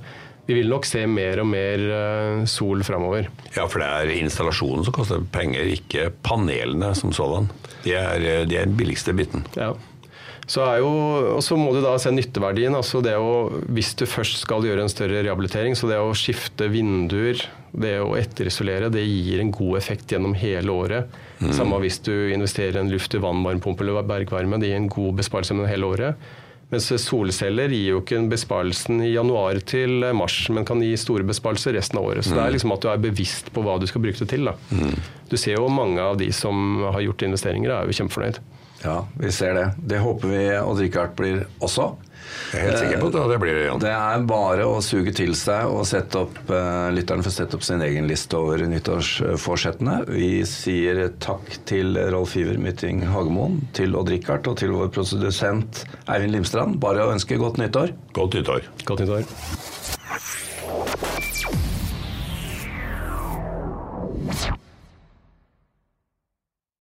vi 0.47 0.57
vil 0.57 0.71
nok 0.71 0.87
se 0.89 1.03
mer 1.07 1.39
og 1.43 1.47
mer 1.47 1.83
eh, 1.95 2.43
sol 2.49 2.81
framover. 2.83 3.29
Ja, 3.53 3.67
for 3.69 3.81
det 3.81 3.87
er 3.87 4.13
installasjonen 4.17 4.87
som 4.87 4.95
koster 4.95 5.21
penger, 5.33 5.69
ikke 5.77 6.09
panelene 6.25 6.91
som 6.97 7.13
sådan. 7.15 7.49
De 7.85 7.93
er, 7.95 8.25
eh, 8.25 8.43
de 8.49 8.57
er 8.57 8.67
den 8.67 8.77
billigste 8.79 9.13
biten. 9.17 9.45
Ja. 9.55 9.71
Så 10.51 10.63
er 10.65 10.81
jo, 10.81 10.91
og 11.37 11.39
så 11.45 11.55
må 11.55 11.71
du 11.71 11.79
da 11.83 11.93
se 12.01 12.11
nytteverdien. 12.11 12.75
altså 12.75 12.99
det 13.03 13.15
å, 13.15 13.47
Hvis 13.71 13.93
du 13.95 14.03
først 14.09 14.41
skal 14.43 14.65
gjøre 14.67 14.83
en 14.83 14.91
større 14.91 15.21
rehabilitering, 15.23 15.77
så 15.79 15.87
det 15.87 15.99
å 16.01 16.11
skifte 16.17 16.67
vinduer, 16.73 17.39
det 17.71 17.93
å 18.03 18.17
etterisolere, 18.19 18.91
det 18.91 19.05
gir 19.05 19.39
en 19.39 19.53
god 19.55 19.79
effekt 19.79 20.11
gjennom 20.11 20.35
hele 20.35 20.75
året. 20.75 21.17
Mm. 21.39 21.53
Samme 21.55 21.79
hvis 21.85 22.01
du 22.03 22.13
investerer 22.35 22.81
i 22.81 22.83
en 22.83 22.91
luft-til-vann-varmepumpe 22.91 23.85
eller 23.85 24.03
bergvarme. 24.07 24.59
Det 24.59 24.73
gir 24.73 24.81
en 24.81 24.91
god 24.91 25.21
besparelse 25.21 25.55
gjennom 25.55 25.71
hele 25.71 25.87
året. 25.95 26.29
Mens 26.71 26.87
solceller 27.03 27.71
gir 27.71 27.89
jo 27.93 28.03
ikke 28.03 28.19
en 28.19 28.29
besparelsen 28.31 29.01
i 29.03 29.11
januar 29.11 29.59
til 29.67 30.03
mars, 30.15 30.37
men 30.51 30.67
kan 30.67 30.83
gi 30.83 30.93
store 30.99 31.27
besparelser 31.27 31.75
resten 31.75 31.99
av 31.99 32.07
året. 32.11 32.27
Så 32.27 32.31
mm. 32.31 32.37
det 32.37 32.43
er 32.43 32.51
mm. 32.51 32.55
liksom 32.57 32.75
at 32.75 32.83
du 32.83 32.91
er 32.91 33.05
bevisst 33.07 33.51
på 33.55 33.63
hva 33.63 33.79
du 33.79 33.87
skal 33.87 34.03
bruke 34.03 34.19
det 34.19 34.29
til. 34.31 34.51
Mm. 34.71 34.95
Du 35.31 35.39
ser 35.39 35.55
jo 35.59 35.71
mange 35.71 36.03
av 36.03 36.19
de 36.19 36.27
som 36.35 36.83
har 36.89 37.03
gjort 37.07 37.27
investeringer, 37.27 37.71
er 37.71 37.87
jo 37.87 38.01
kjempefornøyd. 38.01 38.43
Ja, 38.83 39.07
vi 39.19 39.31
ser 39.31 39.53
det. 39.53 39.67
Det 39.77 39.99
håper 40.01 40.31
vi 40.31 40.45
Odd 40.59 40.79
Rikard 40.81 41.13
blir 41.17 41.43
også. 41.61 41.91
Jeg 42.51 42.61
er 42.61 42.69
helt 42.69 42.79
sikker 42.79 43.01
på 43.01 43.09
det. 43.13 43.21
Det 43.31 43.37
blir 43.41 43.55
det, 43.55 43.63
Jan. 43.65 43.81
Det 43.83 43.91
er 43.91 44.23
bare 44.27 44.65
å 44.67 44.79
suge 44.83 45.13
til 45.15 45.33
seg 45.37 45.71
og 45.71 45.85
sette 45.89 46.21
opp 46.23 46.37
uh, 46.51 46.89
lytteren 46.93 47.23
får 47.25 47.35
sette 47.35 47.57
opp 47.57 47.65
sin 47.65 47.83
egen 47.85 48.07
liste 48.09 48.37
over 48.39 48.63
nyttårsforsettene. 48.71 49.97
Vi 50.09 50.31
sier 50.49 51.03
takk 51.23 51.49
til 51.69 51.97
Rolf 52.13 52.35
Iver 52.39 52.59
Mytting 52.61 53.03
Hagemoen, 53.11 53.61
til 53.77 53.95
Odd 53.99 54.11
Rikard 54.13 54.47
og 54.51 54.59
til 54.61 54.71
vår 54.75 54.91
produsent 54.95 55.83
Eivind 56.07 56.35
Limstrand. 56.37 56.79
Bare 56.83 57.05
å 57.05 57.13
ønske 57.15 57.39
godt 57.41 57.61
nyttår. 57.61 57.95
Godt 58.17 58.39
nyttår. 58.39 58.61
Godt 58.87 59.05
nyttår. 59.05 61.09